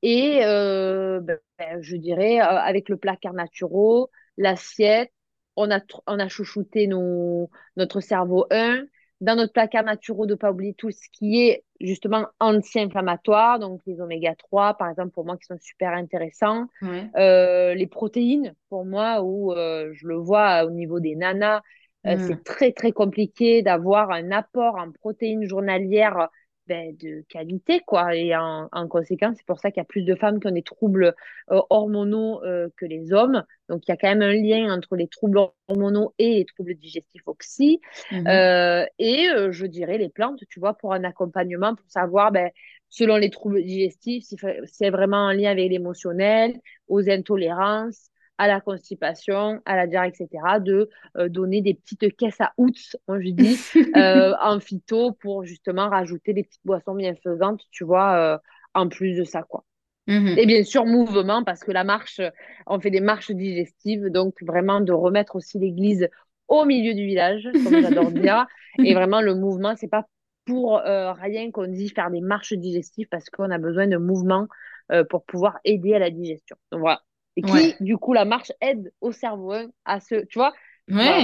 [0.00, 4.06] Et euh, ben, ben, je dirais, avec le placard naturel,
[4.38, 5.12] l'assiette,
[5.56, 8.84] on a, on a chouchouté nos, notre cerveau 1.
[9.20, 13.80] Dans notre placard naturel, de ne pas oublier tout ce qui est justement anti-inflammatoire, donc
[13.86, 16.66] les oméga 3, par exemple, pour moi, qui sont super intéressants.
[17.16, 21.62] Euh, les protéines, pour moi, où je le vois au niveau des nanas,
[22.06, 22.42] euh, c'est mm.
[22.42, 26.28] très, très compliqué d'avoir un apport en protéines journalières
[26.68, 28.14] ben, de qualité, quoi.
[28.14, 30.62] Et en, conséquence, c'est pour ça qu'il y a plus de femmes qui ont des
[30.62, 31.14] troubles
[31.50, 33.44] euh, hormonaux euh, que les hommes.
[33.68, 35.38] Donc, il y a quand même un lien entre les troubles
[35.68, 37.80] hormonaux et les troubles digestifs oxy.
[38.10, 38.86] Mm-hmm.
[38.98, 42.50] et je dirais les plantes, tu vois, pour un accompagnement, pour savoir, ben,
[42.88, 48.60] selon les troubles digestifs, si c'est vraiment un lien avec l'émotionnel, aux intolérances, à la
[48.60, 50.28] constipation, à la diarrhée, etc.,
[50.60, 53.58] de euh, donner des petites caisses à outs, moi je dis,
[53.96, 58.38] euh, en phyto pour justement rajouter des petites boissons bienfaisantes, tu vois, euh,
[58.74, 59.64] en plus de ça, quoi.
[60.06, 60.38] Mm-hmm.
[60.38, 62.20] Et bien sûr, mouvement, parce que la marche,
[62.66, 66.08] on fait des marches digestives, donc vraiment de remettre aussi l'église
[66.46, 68.46] au milieu du village, comme j'adore dire.
[68.82, 70.06] Et vraiment, le mouvement, c'est pas
[70.46, 74.46] pour rien qu'on dit faire des marches digestives, parce qu'on a besoin de mouvement
[75.10, 76.56] pour pouvoir aider à la digestion.
[76.72, 77.02] Donc voilà,
[77.38, 80.52] et qui, du coup, la marche aide au cerveau à se, tu vois,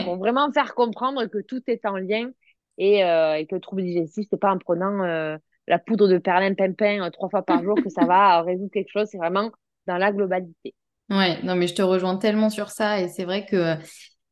[0.05, 2.31] pour vraiment faire comprendre que tout est en lien
[2.79, 5.37] et, euh, et que le trouble digestif, c'est pas en prenant euh,
[5.67, 9.09] la poudre de perlimpinpin euh, trois fois par jour que ça va résoudre quelque chose,
[9.11, 9.51] c'est vraiment
[9.89, 10.75] dans la globalité.
[11.11, 13.75] Ouais, non, mais je te rejoins tellement sur ça et c'est vrai que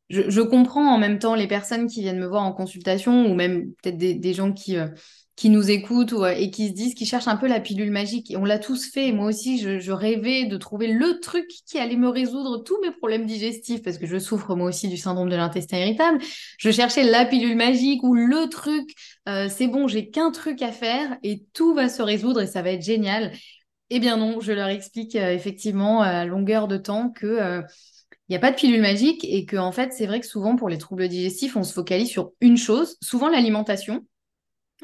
[0.09, 3.35] je, je, comprends en même temps les personnes qui viennent me voir en consultation ou
[3.35, 4.77] même peut-être des, des, gens qui
[5.35, 8.31] qui nous écoutent euh, et qui se disent, qui cherchent un peu la pilule magique.
[8.31, 9.11] Et on l'a tous fait.
[9.11, 13.25] Moi aussi, je, rêvais de trouver le truc qui allait me résoudre tous mes problèmes
[13.25, 16.19] digestifs parce que je souffre moi aussi du syndrome de l'intestin irritable.
[16.57, 18.93] Je cherchais la pilule magique ou le truc.
[19.27, 22.61] Euh, c'est bon, j'ai qu'un truc à faire et tout va se résoudre et ça
[22.61, 23.31] va être génial.
[23.89, 27.61] Eh bien non, je leur explique euh, effectivement à longueur de temps que
[28.29, 30.55] il n'y a pas de pilule magique et que en fait, c'est vrai que souvent
[30.55, 34.05] pour les troubles digestifs, on se focalise sur une chose, souvent l'alimentation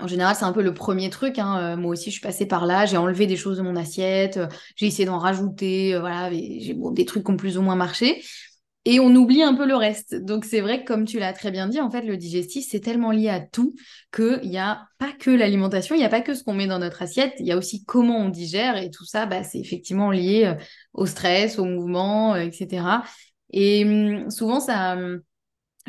[0.02, 1.40] en général, c'est un peu le premier truc.
[1.40, 1.74] Hein.
[1.74, 2.86] Euh, moi aussi, je suis passée par là.
[2.86, 4.38] J'ai enlevé des choses de mon assiette.
[4.38, 5.96] Euh, j'ai essayé d'en rajouter.
[5.96, 8.24] Euh, voilà, j'ai des trucs qui ont plus ou moins marché.
[8.86, 10.16] Et on oublie un peu le reste.
[10.16, 12.80] Donc, c'est vrai que, comme tu l'as très bien dit, en fait, le digestif, c'est
[12.80, 13.76] tellement lié à tout
[14.14, 16.80] qu'il n'y a pas que l'alimentation, il n'y a pas que ce qu'on met dans
[16.80, 17.34] notre assiette.
[17.40, 18.78] Il y a aussi comment on digère.
[18.78, 20.56] Et tout ça, bah, c'est effectivement lié
[20.94, 23.04] au stress, au mouvement, etc.
[23.52, 25.22] Et hum, souvent, ça hum,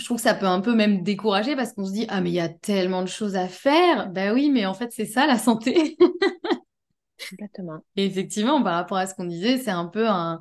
[0.00, 2.30] je trouve que ça peut un peu même décourager parce qu'on se dit ah mais
[2.30, 4.10] il y a tellement de choses à faire.
[4.10, 5.96] Ben oui, mais en fait c'est ça la santé.
[7.32, 7.80] Exactement.
[7.96, 10.40] Et effectivement, par rapport à ce qu'on disait, c'est un peu un,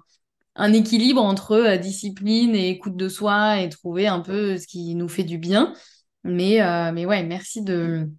[0.74, 5.10] équilibre entre euh, discipline et écoute de soi et trouver un peu ce qui nous
[5.10, 5.74] fait du bien.
[6.24, 8.10] Mais, euh, mais ouais, merci de,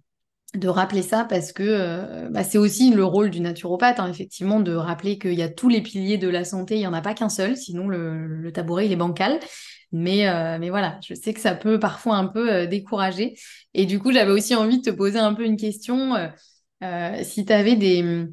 [0.55, 4.59] de rappeler ça parce que euh, bah, c'est aussi le rôle du naturopathe, hein, effectivement,
[4.59, 7.01] de rappeler qu'il y a tous les piliers de la santé, il n'y en a
[7.01, 9.39] pas qu'un seul, sinon le, le, tabouret il est bancal.
[9.91, 13.35] Mais, euh, mais voilà, je sais que ça peut parfois un peu euh, décourager.
[13.73, 16.15] Et du coup, j'avais aussi envie de te poser un peu une question.
[16.83, 18.27] Euh, si tu avais des,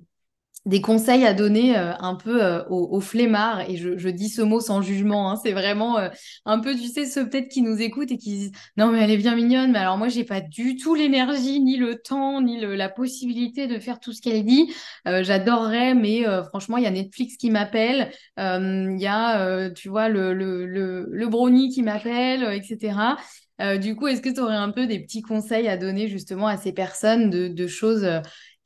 [0.68, 4.60] des conseils à donner euh, un peu euh, aux, flemmards, et je, dis ce mot
[4.60, 6.10] sans jugement, hein, c'est vraiment euh,
[6.44, 9.10] un peu, tu sais, ceux peut-être qui nous écoutent et qui disent non mais elle
[9.10, 12.60] est bien mignonne, mais alors moi j'ai pas du tout l'énergie, ni le temps, ni
[12.60, 14.72] la possibilité de faire tout ce qu'elle dit.
[15.06, 20.34] J'adorerais, mais franchement il y a Netflix qui m'appelle, il y a, tu vois, le,
[20.34, 23.16] le, le, brownie qui m'appelle, etc.
[23.80, 26.56] du coup, est-ce que tu aurais un peu des petits conseils à donner justement à
[26.56, 28.06] ces personnes de, de choses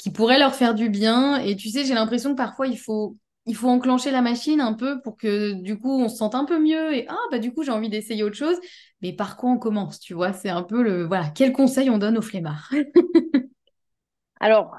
[0.02, 1.36] qui pourrait leur faire du bien.
[1.36, 4.72] Et tu sais, j'ai l'impression que parfois, il faut, il faut enclencher la machine un
[4.72, 7.52] peu pour que du coup, on se sente un peu mieux et ah, bah du
[7.54, 8.58] coup, j'ai envie d'essayer autre chose.
[9.00, 10.32] Mais par quoi on commence, tu vois?
[10.32, 11.04] C'est un peu le.
[11.04, 12.72] Voilà, quel conseil on donne aux flemmards?
[14.40, 14.74] Alors,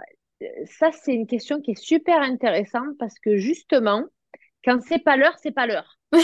[0.65, 4.03] ça, c'est une question qui est super intéressante parce que justement,
[4.65, 5.99] quand c'est pas l'heure, c'est pas l'heure.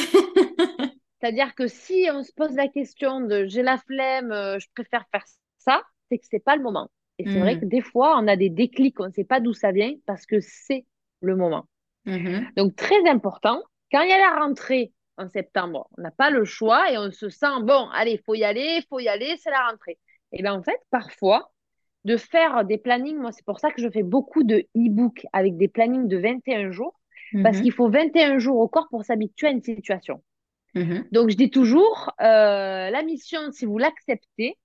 [1.22, 5.06] C'est-à-dire que si on se pose la question de j'ai la flemme, euh, je préfère
[5.10, 5.24] faire
[5.58, 6.90] ça, c'est que c'est pas le moment.
[7.20, 7.60] Et c'est vrai mm.
[7.60, 10.26] que des fois, on a des déclics, on ne sait pas d'où ça vient parce
[10.26, 10.86] que c'est
[11.22, 11.66] le moment.
[12.06, 12.56] Mm-hmm.
[12.56, 13.62] Donc, très important,
[13.92, 17.12] quand il y a la rentrée en septembre, on n'a pas le choix et on
[17.12, 20.00] se sent, bon, allez, il faut y aller, il faut y aller, c'est la rentrée.
[20.32, 21.52] Et bien, en fait, parfois,
[22.06, 25.58] de faire des plannings, moi, c'est pour ça que je fais beaucoup de e-books avec
[25.58, 26.98] des plannings de 21 jours,
[27.44, 27.62] parce mm-hmm.
[27.62, 30.24] qu'il faut 21 jours au corps pour s'habituer à une situation.
[30.76, 31.08] Mhm.
[31.12, 34.58] Donc, je dis toujours, euh, la mission, si vous l'acceptez,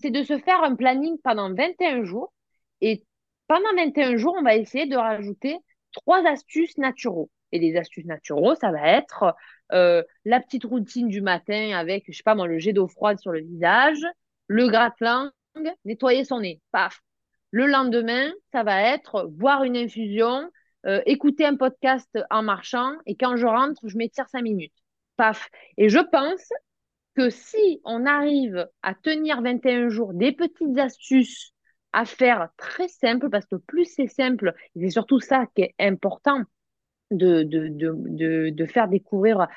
[0.00, 2.32] c'est de se faire un planning pendant 21 jours.
[2.80, 3.04] Et
[3.48, 5.58] pendant 21 jours, on va essayer de rajouter
[5.92, 7.30] trois astuces naturaux.
[7.52, 9.34] Et les astuces naturaux, ça va être
[9.72, 13.18] euh, la petite routine du matin avec, je sais pas moi, le jet d'eau froide
[13.18, 14.00] sur le visage,
[14.46, 15.30] le gratte-langue,
[15.84, 17.00] nettoyer son nez, paf.
[17.50, 20.48] Le lendemain, ça va être boire une infusion,
[20.86, 24.72] euh, écouter un podcast en marchant, et quand je rentre, je m'étire cinq minutes.
[25.76, 26.48] Et je pense
[27.16, 31.52] que si on arrive à tenir 21 jours des petites astuces
[31.92, 36.42] à faire très simple, parce que plus c'est simple, c'est surtout ça qui est important
[37.10, 39.48] de, de, faire découvrir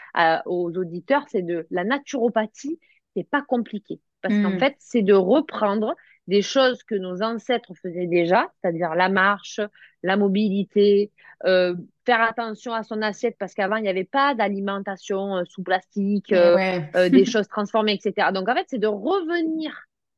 [0.45, 2.80] aux auditeurs, c'est de la naturopathie,
[3.16, 3.99] c'est pas compliqué.
[4.22, 4.59] Parce qu'en hmm.
[4.59, 5.95] fait, c'est de reprendre
[6.28, 9.59] des choses que nos ancêtres faisaient déjà, c'est-à-dire la marche,
[10.03, 11.11] la mobilité,
[11.45, 15.63] euh, faire attention à son assiette parce qu'avant, il n'y avait pas d'alimentation euh, sous
[15.63, 18.30] plastique, eh euh, des choses transformées, etc.
[18.34, 19.74] Donc, en fait, c'est de revenir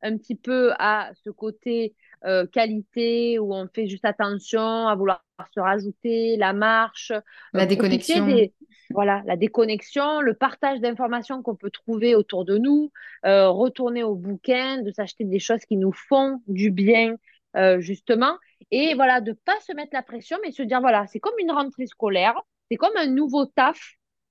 [0.06, 1.96] un petit peu à ce côté
[2.52, 7.12] qualité où on fait juste attention à vouloir se rajouter la marche,
[7.54, 8.26] la déconnexion.
[8.92, 12.92] voilà, la déconnexion, le partage d'informations qu'on peut trouver autour de nous,
[13.24, 17.16] retourner au bouquin, de s'acheter des choses qui nous font du bien,
[17.80, 18.38] justement.
[18.72, 21.52] Et voilà, de pas se mettre la pression, mais se dire, voilà, c'est comme une
[21.52, 22.36] rentrée scolaire,
[22.70, 23.80] c'est comme un nouveau taf.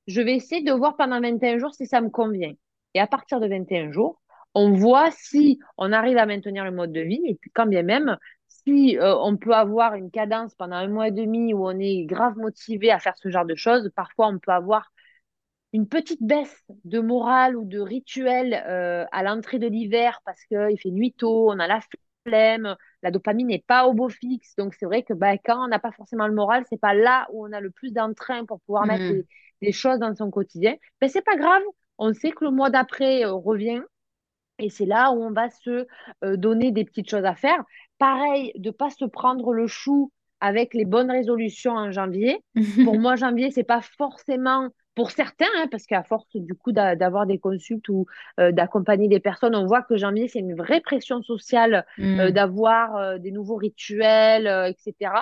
[0.07, 2.53] Je vais essayer de voir pendant 21 jours si ça me convient.
[2.95, 4.21] Et à partir de 21 jours,
[4.55, 7.23] on voit si on arrive à maintenir le mode de vie.
[7.27, 8.17] Et puis quand bien même,
[8.49, 12.05] si euh, on peut avoir une cadence pendant un mois et demi où on est
[12.05, 14.93] grave motivé à faire ce genre de choses, parfois on peut avoir
[15.73, 20.79] une petite baisse de morale ou de rituel euh, à l'entrée de l'hiver parce qu'il
[20.81, 21.81] fait nuit tôt, on a la
[22.27, 24.55] la dopamine n'est pas au beau fixe.
[24.57, 27.27] Donc, c'est vrai que bah, quand on n'a pas forcément le moral, c'est pas là
[27.33, 29.23] où on a le plus d'entrain pour pouvoir mettre mm.
[29.63, 30.73] des, choses dans son quotidien.
[30.73, 31.63] Mais ben, c'est pas grave.
[31.99, 33.83] On sait que le mois d'après euh, revient.
[34.59, 35.87] Et c'est là où on va se
[36.25, 37.63] euh, donner des petites choses à faire.
[37.99, 42.39] Pareil, de pas se prendre le chou avec les bonnes résolutions en janvier.
[42.85, 47.27] Pour moi, janvier, c'est pas forcément pour certains, hein, parce qu'à force du coup d'avoir
[47.27, 48.07] des consultes ou
[48.39, 52.31] euh, d'accompagner des personnes, on voit que janvier, c'est une vraie pression sociale euh, mm.
[52.31, 55.13] d'avoir euh, des nouveaux rituels, etc.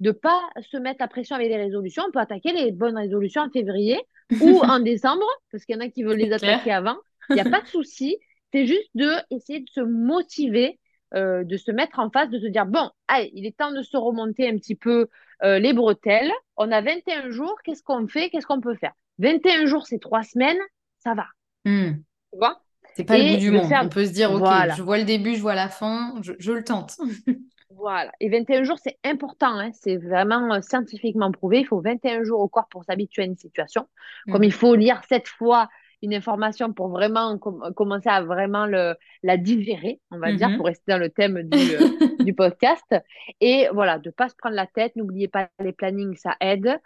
[0.00, 2.02] De pas se mettre à pression avec les résolutions.
[2.08, 4.00] On peut attaquer les bonnes résolutions en février
[4.40, 6.96] ou en décembre, parce qu'il y en a qui veulent les attaquer avant.
[7.28, 8.16] Il n'y a pas de souci.
[8.52, 10.78] C'est juste de essayer de se motiver,
[11.14, 13.96] de se mettre en face, de se dire, bon, allez, il est temps de se
[13.96, 15.08] remonter un petit peu
[15.42, 16.32] les bretelles.
[16.56, 18.30] On a 21 jours, qu'est-ce qu'on fait?
[18.30, 18.92] Qu'est-ce qu'on peut faire?
[19.20, 20.58] 21 jours, c'est trois semaines,
[20.98, 21.26] ça va.
[21.64, 21.92] Hmm.
[22.32, 22.60] Tu vois?
[22.94, 23.70] C'est pas le bout du monde.
[23.82, 24.44] On peut se dire, OK,
[24.76, 26.96] je vois le début, je vois la fin, je, le tente.
[27.70, 28.10] voilà.
[28.20, 29.58] Et 21 jours, c'est important.
[29.58, 29.70] Hein.
[29.72, 31.60] C'est vraiment euh, scientifiquement prouvé.
[31.60, 33.86] Il faut 21 jours au corps pour s'habituer à une situation.
[34.30, 34.44] Comme hmm.
[34.44, 35.68] il faut lire sept fois
[36.02, 40.56] une information pour vraiment commencer à vraiment le, la digérer, on va dire, mm-hmm.
[40.56, 42.94] pour rester dans le thème du, euh, du podcast.
[43.40, 44.96] Et voilà, de ne pas se prendre la tête.
[44.96, 46.78] N'oubliez pas les plannings, ça aide.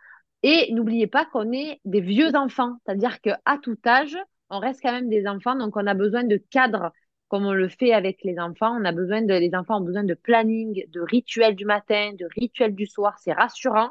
[0.42, 4.16] Et n'oubliez pas qu'on est des vieux enfants, c'est-à-dire qu'à tout âge,
[4.50, 6.92] on reste quand même des enfants, donc on a besoin de cadres
[7.28, 8.76] comme on le fait avec les enfants.
[8.80, 12.26] On a besoin de, les enfants ont besoin de planning, de rituels du matin, de
[12.36, 13.18] rituels du soir.
[13.18, 13.90] C'est rassurant.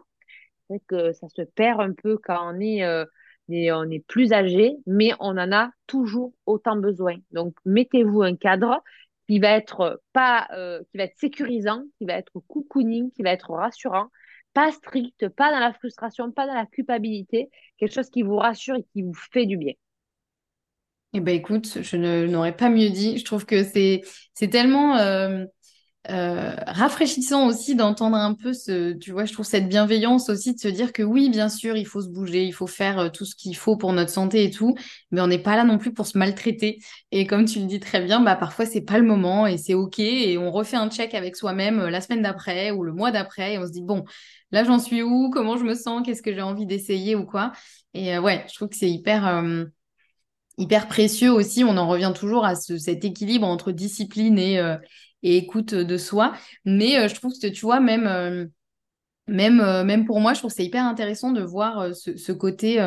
[0.69, 3.03] C'est que ça se perd un peu quand on est, euh,
[3.49, 7.15] on est plus âgé, mais on en a toujours autant besoin.
[7.31, 8.83] Donc mettez-vous un cadre
[9.27, 13.31] qui va être pas, euh, qui va être sécurisant, qui va être cocooning, qui va
[13.31, 14.09] être rassurant
[14.53, 18.75] pas strict, pas dans la frustration, pas dans la culpabilité, quelque chose qui vous rassure
[18.75, 19.73] et qui vous fait du bien.
[21.13, 23.17] Eh ben écoute, je n'aurais pas mieux dit.
[23.17, 24.01] Je trouve que c'est
[24.49, 25.45] tellement euh,
[26.09, 30.59] euh, rafraîchissant aussi d'entendre un peu ce, tu vois, je trouve cette bienveillance aussi de
[30.59, 33.23] se dire que oui, bien sûr, il faut se bouger, il faut faire euh, tout
[33.23, 34.75] ce qu'il faut pour notre santé et tout,
[35.11, 36.79] mais on n'est pas là non plus pour se maltraiter.
[37.11, 39.75] Et comme tu le dis très bien, bah parfois c'est pas le moment et c'est
[39.75, 43.11] ok et on refait un check avec soi-même euh, la semaine d'après ou le mois
[43.11, 44.03] d'après et on se dit bon,
[44.51, 47.53] là j'en suis où, comment je me sens, qu'est-ce que j'ai envie d'essayer ou quoi?
[47.93, 49.25] Et ouais, je trouve que c'est hyper
[50.57, 51.63] hyper précieux aussi.
[51.63, 54.59] On en revient toujours à cet équilibre entre discipline et
[55.23, 56.33] et écoute de soi.
[56.65, 58.45] Mais euh, je trouve que, tu vois, même, euh,
[59.27, 62.79] même, euh, pour moi, je trouve que c'est hyper intéressant de voir ce, côté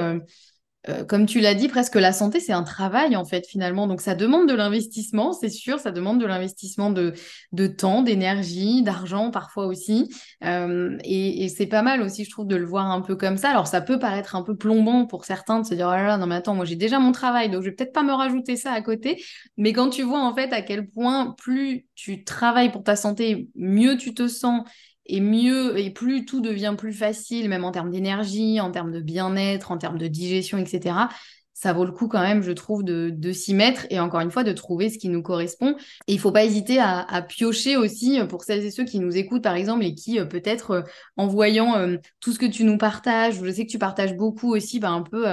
[0.88, 3.86] euh, comme tu l'as dit, presque la santé, c'est un travail en fait finalement.
[3.86, 7.12] Donc ça demande de l'investissement, c'est sûr, ça demande de l'investissement de,
[7.52, 10.10] de temps, d'énergie, d'argent parfois aussi.
[10.44, 13.50] Euh, et, c'est pas mal aussi, je trouve, de le voir un peu comme ça.
[13.50, 16.16] Alors ça peut paraître un peu plombant pour certains de se dire, oh là là,
[16.18, 18.56] non mais attends, moi j'ai déjà mon travail, donc je vais peut-être pas me rajouter
[18.56, 19.22] ça à côté.
[19.56, 23.48] Mais quand tu vois en fait à quel point plus tu travailles pour ta santé,
[23.54, 24.62] mieux tu te sens
[25.08, 29.00] et mieux et plus tout devient plus facile, même en termes d'énergie, en termes de
[29.00, 31.08] bien-être, en termes de digestion, etc.
[31.58, 34.30] Ça vaut le coup quand même, je trouve, de, de s'y mettre et encore une
[34.30, 35.74] fois de trouver ce qui nous correspond.
[36.06, 39.16] Et il faut pas hésiter à, à, piocher aussi pour celles et ceux qui nous
[39.16, 40.82] écoutent, par exemple, et qui euh, peut-être euh,
[41.16, 44.54] en voyant euh, tout ce que tu nous partages, je sais que tu partages beaucoup
[44.54, 45.24] aussi, bah, un peu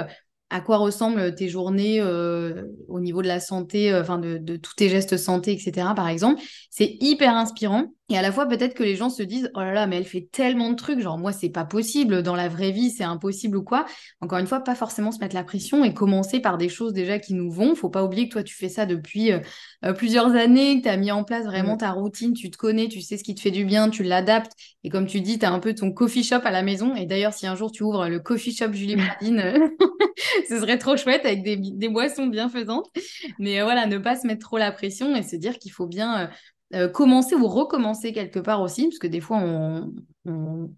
[0.50, 4.88] à quoi ressemblent tes journées au niveau de la santé, enfin de, de, tous tes
[4.88, 5.88] gestes santé, etc.
[5.96, 7.88] Par exemple, c'est hyper inspirant.
[8.14, 10.06] Et à la fois, peut-être que les gens se disent, oh là là, mais elle
[10.06, 13.58] fait tellement de trucs, genre moi, c'est pas possible, dans la vraie vie, c'est impossible
[13.58, 13.88] ou quoi?
[14.22, 17.18] Encore une fois, pas forcément se mettre la pression et commencer par des choses déjà
[17.18, 17.74] qui nous vont.
[17.74, 19.40] Faut pas oublier que toi, tu fais ça depuis euh,
[19.84, 22.88] euh, plusieurs années, que tu as mis en place vraiment ta routine, tu te connais,
[22.88, 24.52] tu sais ce qui te fait du bien, tu l'adaptes.
[24.84, 26.96] Et comme tu dis, tu as un peu ton coffee shop à la maison.
[26.96, 29.68] Et d'ailleurs, si un jour tu ouvres le coffee shop Julie Pradine, euh,
[30.48, 32.92] ce serait trop chouette avec des, des boissons bienfaisantes.
[33.40, 36.30] Mais voilà, ne pas se mettre trop la pression et se dire qu'il faut bien
[36.74, 39.94] euh, commencer ou recommencer quelque part aussi, parce que des fois on,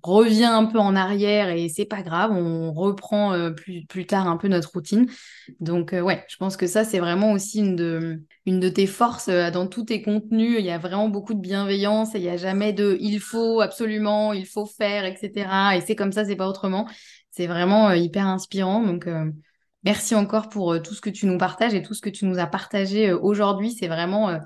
[0.04, 4.28] revient un peu en arrière et c'est pas grave, on reprend euh, plus, plus tard
[4.28, 5.08] un peu notre routine.
[5.60, 8.88] Donc euh, ouais, je pense que ça c'est vraiment aussi une de, une de tes
[8.88, 10.58] forces dans tous tes contenus.
[10.60, 13.62] Il y a vraiment beaucoup de bienveillance et il n'y a jamais de il faut
[13.62, 15.48] absolument, il faut faire, etc.
[15.78, 16.90] Et c'est comme ça, c'est pas autrement.
[17.30, 18.82] C'est vraiment hyper inspirant.
[18.82, 19.08] Donc
[19.84, 22.40] merci encore pour tout ce que tu nous partages et tout ce que tu nous
[22.40, 23.72] as partagé aujourd'hui.
[23.72, 24.40] C'est vraiment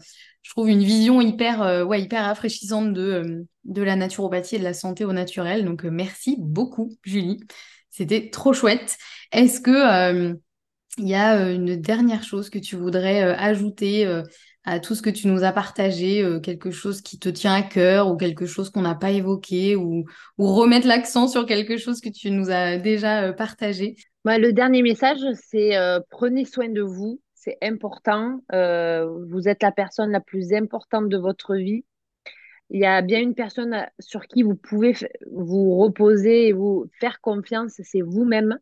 [0.49, 4.59] je trouve une vision hyper, euh, ouais, hyper rafraîchissante de, euh, de la naturopathie et
[4.59, 5.63] de la santé au naturel.
[5.63, 7.39] Donc, euh, merci beaucoup, Julie.
[7.91, 8.97] C'était trop chouette.
[9.31, 10.35] Est-ce que
[10.97, 14.05] il y a une dernière chose que tu voudrais ajouter
[14.63, 18.09] à tout ce que tu nous as partagé, quelque chose qui te tient à cœur
[18.09, 20.05] ou quelque chose qu'on n'a pas évoqué ou,
[20.37, 23.95] remettre l'accent sur quelque chose que tu nous as déjà partagé?
[24.25, 25.19] Bah, Le dernier message,
[25.49, 25.77] c'est
[26.09, 28.41] prenez soin de vous, c'est important.
[28.51, 31.85] Euh, vous êtes la personne la plus importante de votre vie.
[32.69, 34.93] Il y a bien une personne sur qui vous pouvez
[35.31, 38.59] vous reposer et vous faire confiance, c'est vous-même.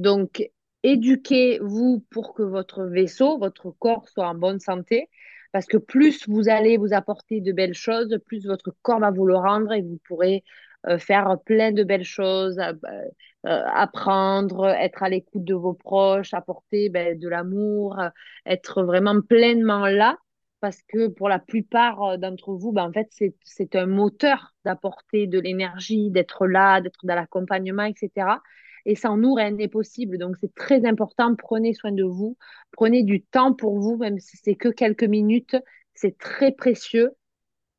[0.00, 0.50] Donc,
[0.82, 5.08] éduquez-vous pour que votre vaisseau, votre corps soit en bonne santé.
[5.52, 9.26] Parce que plus vous allez vous apporter de belles choses, plus votre corps va vous
[9.26, 10.44] le rendre et vous pourrez
[10.88, 12.72] euh, faire plein de belles choses, euh,
[13.44, 17.96] apprendre, être à l'écoute de vos proches, apporter ben, de l'amour,
[18.46, 20.16] être vraiment pleinement là.
[20.60, 23.08] Parce que pour la plupart d'entre vous, ben, en fait,
[23.42, 28.38] c'est un moteur d'apporter de l'énergie, d'être là, d'être dans l'accompagnement, etc.
[28.84, 30.18] Et sans nous, rien n'est possible.
[30.18, 31.34] Donc, c'est très important.
[31.34, 32.36] Prenez soin de vous.
[32.70, 35.56] Prenez du temps pour vous, même si c'est que quelques minutes.
[35.94, 37.10] C'est très précieux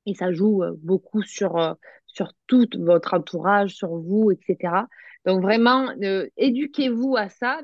[0.05, 4.74] et ça joue beaucoup sur, sur tout votre entourage, sur vous, etc.
[5.26, 5.89] Donc vraiment,
[6.38, 7.59] éduquez-vous à ça.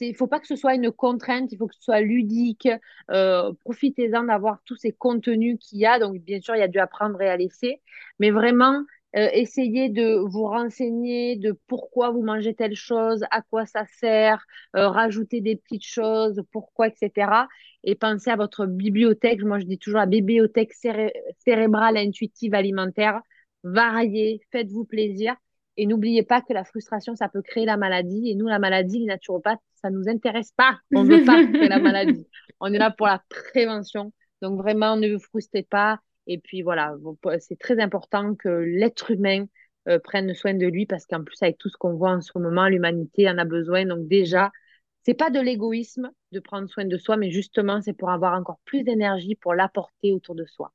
[0.00, 2.68] il ne faut pas que ce soit une contrainte, il faut que ce soit ludique.
[3.10, 5.98] Euh, profitez-en d'avoir tous ces contenus qu'il y a.
[5.98, 7.80] Donc, bien sûr, il y a du apprendre et à laisser.
[8.18, 8.82] Mais vraiment,
[9.16, 14.44] euh, essayez de vous renseigner de pourquoi vous mangez telle chose, à quoi ça sert,
[14.76, 17.46] euh, rajouter des petites choses, pourquoi, etc.
[17.84, 19.42] Et pensez à votre bibliothèque.
[19.42, 20.72] Moi, je dis toujours la bibliothèque
[21.38, 23.20] cérébrale intuitive alimentaire
[23.64, 25.36] variez, faites-vous plaisir.
[25.76, 28.30] Et n'oubliez pas que la frustration, ça peut créer la maladie.
[28.30, 30.78] Et nous, la maladie, les naturopathes, ça ne nous intéresse pas.
[30.94, 32.26] On ne veut pas créer la maladie.
[32.60, 34.12] On est là pour la prévention.
[34.42, 35.98] Donc vraiment, ne vous frustrez pas.
[36.26, 36.94] Et puis voilà,
[37.40, 39.46] c'est très important que l'être humain
[39.88, 42.36] euh, prenne soin de lui parce qu'en plus, avec tout ce qu'on voit en ce
[42.38, 43.86] moment, l'humanité en a besoin.
[43.86, 44.52] Donc déjà,
[45.04, 48.60] c'est pas de l'égoïsme de prendre soin de soi, mais justement, c'est pour avoir encore
[48.64, 50.72] plus d'énergie pour l'apporter autour de soi.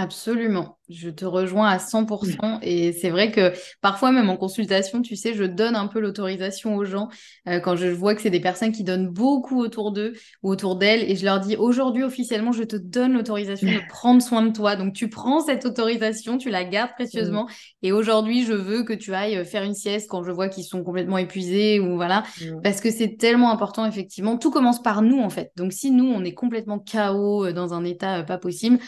[0.00, 5.16] Absolument, je te rejoins à 100% et c'est vrai que parfois même en consultation, tu
[5.16, 7.08] sais, je donne un peu l'autorisation aux gens
[7.48, 10.12] euh, quand je vois que c'est des personnes qui donnent beaucoup autour d'eux
[10.44, 14.22] ou autour d'elles et je leur dis aujourd'hui officiellement, je te donne l'autorisation de prendre
[14.22, 14.76] soin de toi.
[14.76, 17.48] Donc tu prends cette autorisation, tu la gardes précieusement
[17.82, 20.84] et aujourd'hui, je veux que tu ailles faire une sieste quand je vois qu'ils sont
[20.84, 22.22] complètement épuisés ou voilà,
[22.62, 24.38] parce que c'est tellement important effectivement.
[24.38, 25.50] Tout commence par nous en fait.
[25.56, 28.78] Donc si nous, on est complètement chaos euh, dans un état euh, pas possible,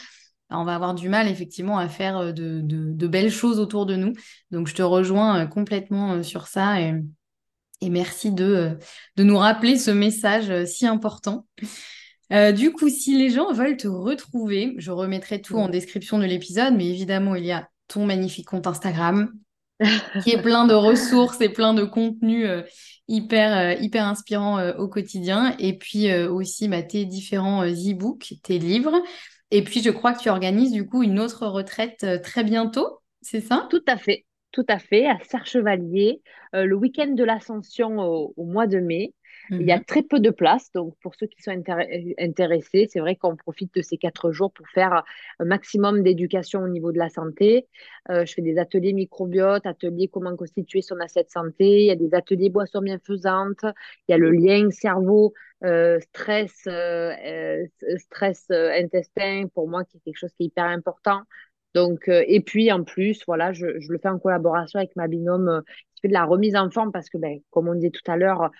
[0.51, 4.13] on va avoir du mal effectivement à faire euh, de, belles choses autour de nous.
[4.51, 6.93] Donc je te rejoins euh, complètement euh, sur ça et,
[7.89, 8.77] merci de,
[9.15, 11.47] de, nous rappeler ce message si important.
[12.29, 16.75] du coup, si les gens veulent te retrouver, je remettrai tout en description de l'épisode,
[16.75, 19.33] mais évidemment, il y a ton magnifique compte Instagram
[20.23, 22.47] qui est plein de ressources et plein de contenus
[23.07, 25.55] hyper, hyper inspirants au quotidien.
[25.57, 29.01] Et puis aussi bah, tes différents e-books, tes livres.
[29.51, 32.99] Et puis, je crois que tu organises du coup une autre retraite euh, très bientôt,
[33.21, 33.67] c'est ça?
[33.69, 36.21] Tout à fait, tout à fait, à Serre-Chevalier,
[36.55, 39.13] euh, le week-end de l'Ascension au, mois de mai.
[39.51, 39.85] Il y a mhm.
[39.85, 43.81] très peu de places, donc pour ceux qui sont intéressés, c'est vrai qu'on profite de
[43.81, 45.03] ces quatre jours pour faire
[45.39, 47.67] un maximum d'éducation au niveau de la santé.
[48.09, 51.95] Euh, je fais des ateliers microbiote, ateliers comment constituer son assiette santé, il y a
[51.95, 53.65] des ateliers boissons bienfaisantes,
[54.07, 55.33] il y a le lien cerveau
[55.65, 57.65] euh, stress, euh,
[57.97, 61.23] stress intestin, pour moi, qui est quelque chose qui est hyper important.
[61.73, 65.63] Donc, et puis en plus, voilà, je, je, le fais en collaboration avec ma binôme
[65.95, 68.17] qui fait de la remise en forme parce que, ben, comme on disait tout à
[68.17, 68.51] l'heure,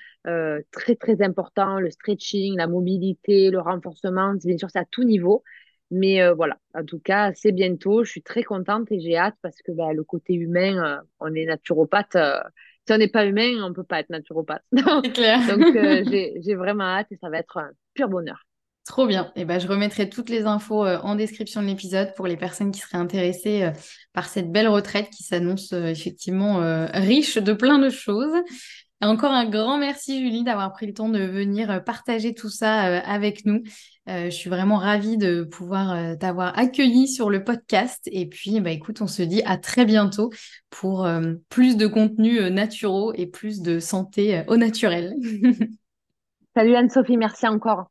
[0.72, 5.44] très très important, le stretching, la mobilité, le renforcement, bien sûr, c'est à tout niveau.
[5.94, 8.06] Mais voilà, en tout cas, c'est bientôt.
[8.06, 11.46] Je suis très contente et j'ai hâte parce que ben, le côté humain, on est
[11.46, 12.16] naturopathe
[12.88, 14.64] si on n'est pas humain, on ne peut pas être naturopathe.
[15.04, 15.40] C'est clair.
[15.48, 16.04] Donc, euh,
[16.42, 18.46] j'ai vraiment hâte et ça va être un pur bonheur.
[18.92, 19.32] Trop bien.
[19.38, 22.36] Et eh ben, je remettrai toutes les infos euh, en description de l'épisode pour les
[22.36, 23.72] personnes qui seraient intéressées euh,
[24.12, 26.60] par cette belle retraite qui s'annonce effectivement
[26.94, 28.34] riche de plein de choses.
[29.00, 33.46] encore un grand merci Julie d'avoir pris le temps de venir partager tout ça avec
[33.46, 33.64] nous.
[34.10, 38.02] Euh, je suis vraiment ravie de pouvoir euh, t'avoir accueilli sur le podcast.
[38.12, 40.32] Et puis, bah, écoute, on se dit à très bientôt
[40.70, 45.16] pour euh, plus de contenus naturels et plus de santé au naturel.
[46.56, 47.91] Salut Anne-Sophie, merci encore.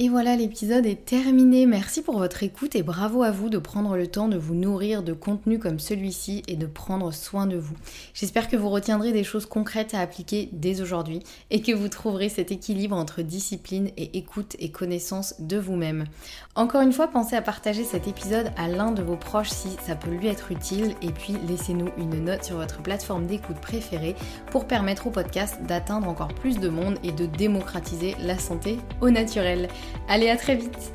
[0.00, 1.66] Et voilà, l'épisode est terminé.
[1.66, 5.02] Merci pour votre écoute et bravo à vous de prendre le temps de vous nourrir
[5.02, 7.74] de contenu comme celui-ci et de prendre soin de vous.
[8.14, 11.18] J'espère que vous retiendrez des choses concrètes à appliquer dès aujourd'hui
[11.50, 16.04] et que vous trouverez cet équilibre entre discipline et écoute et connaissance de vous-même.
[16.54, 19.96] Encore une fois, pensez à partager cet épisode à l'un de vos proches si ça
[19.96, 24.14] peut lui être utile et puis laissez-nous une note sur votre plateforme d'écoute préférée
[24.52, 29.10] pour permettre au podcast d'atteindre encore plus de monde et de démocratiser la santé au
[29.10, 29.68] naturel.
[30.08, 30.92] Allez, à très vite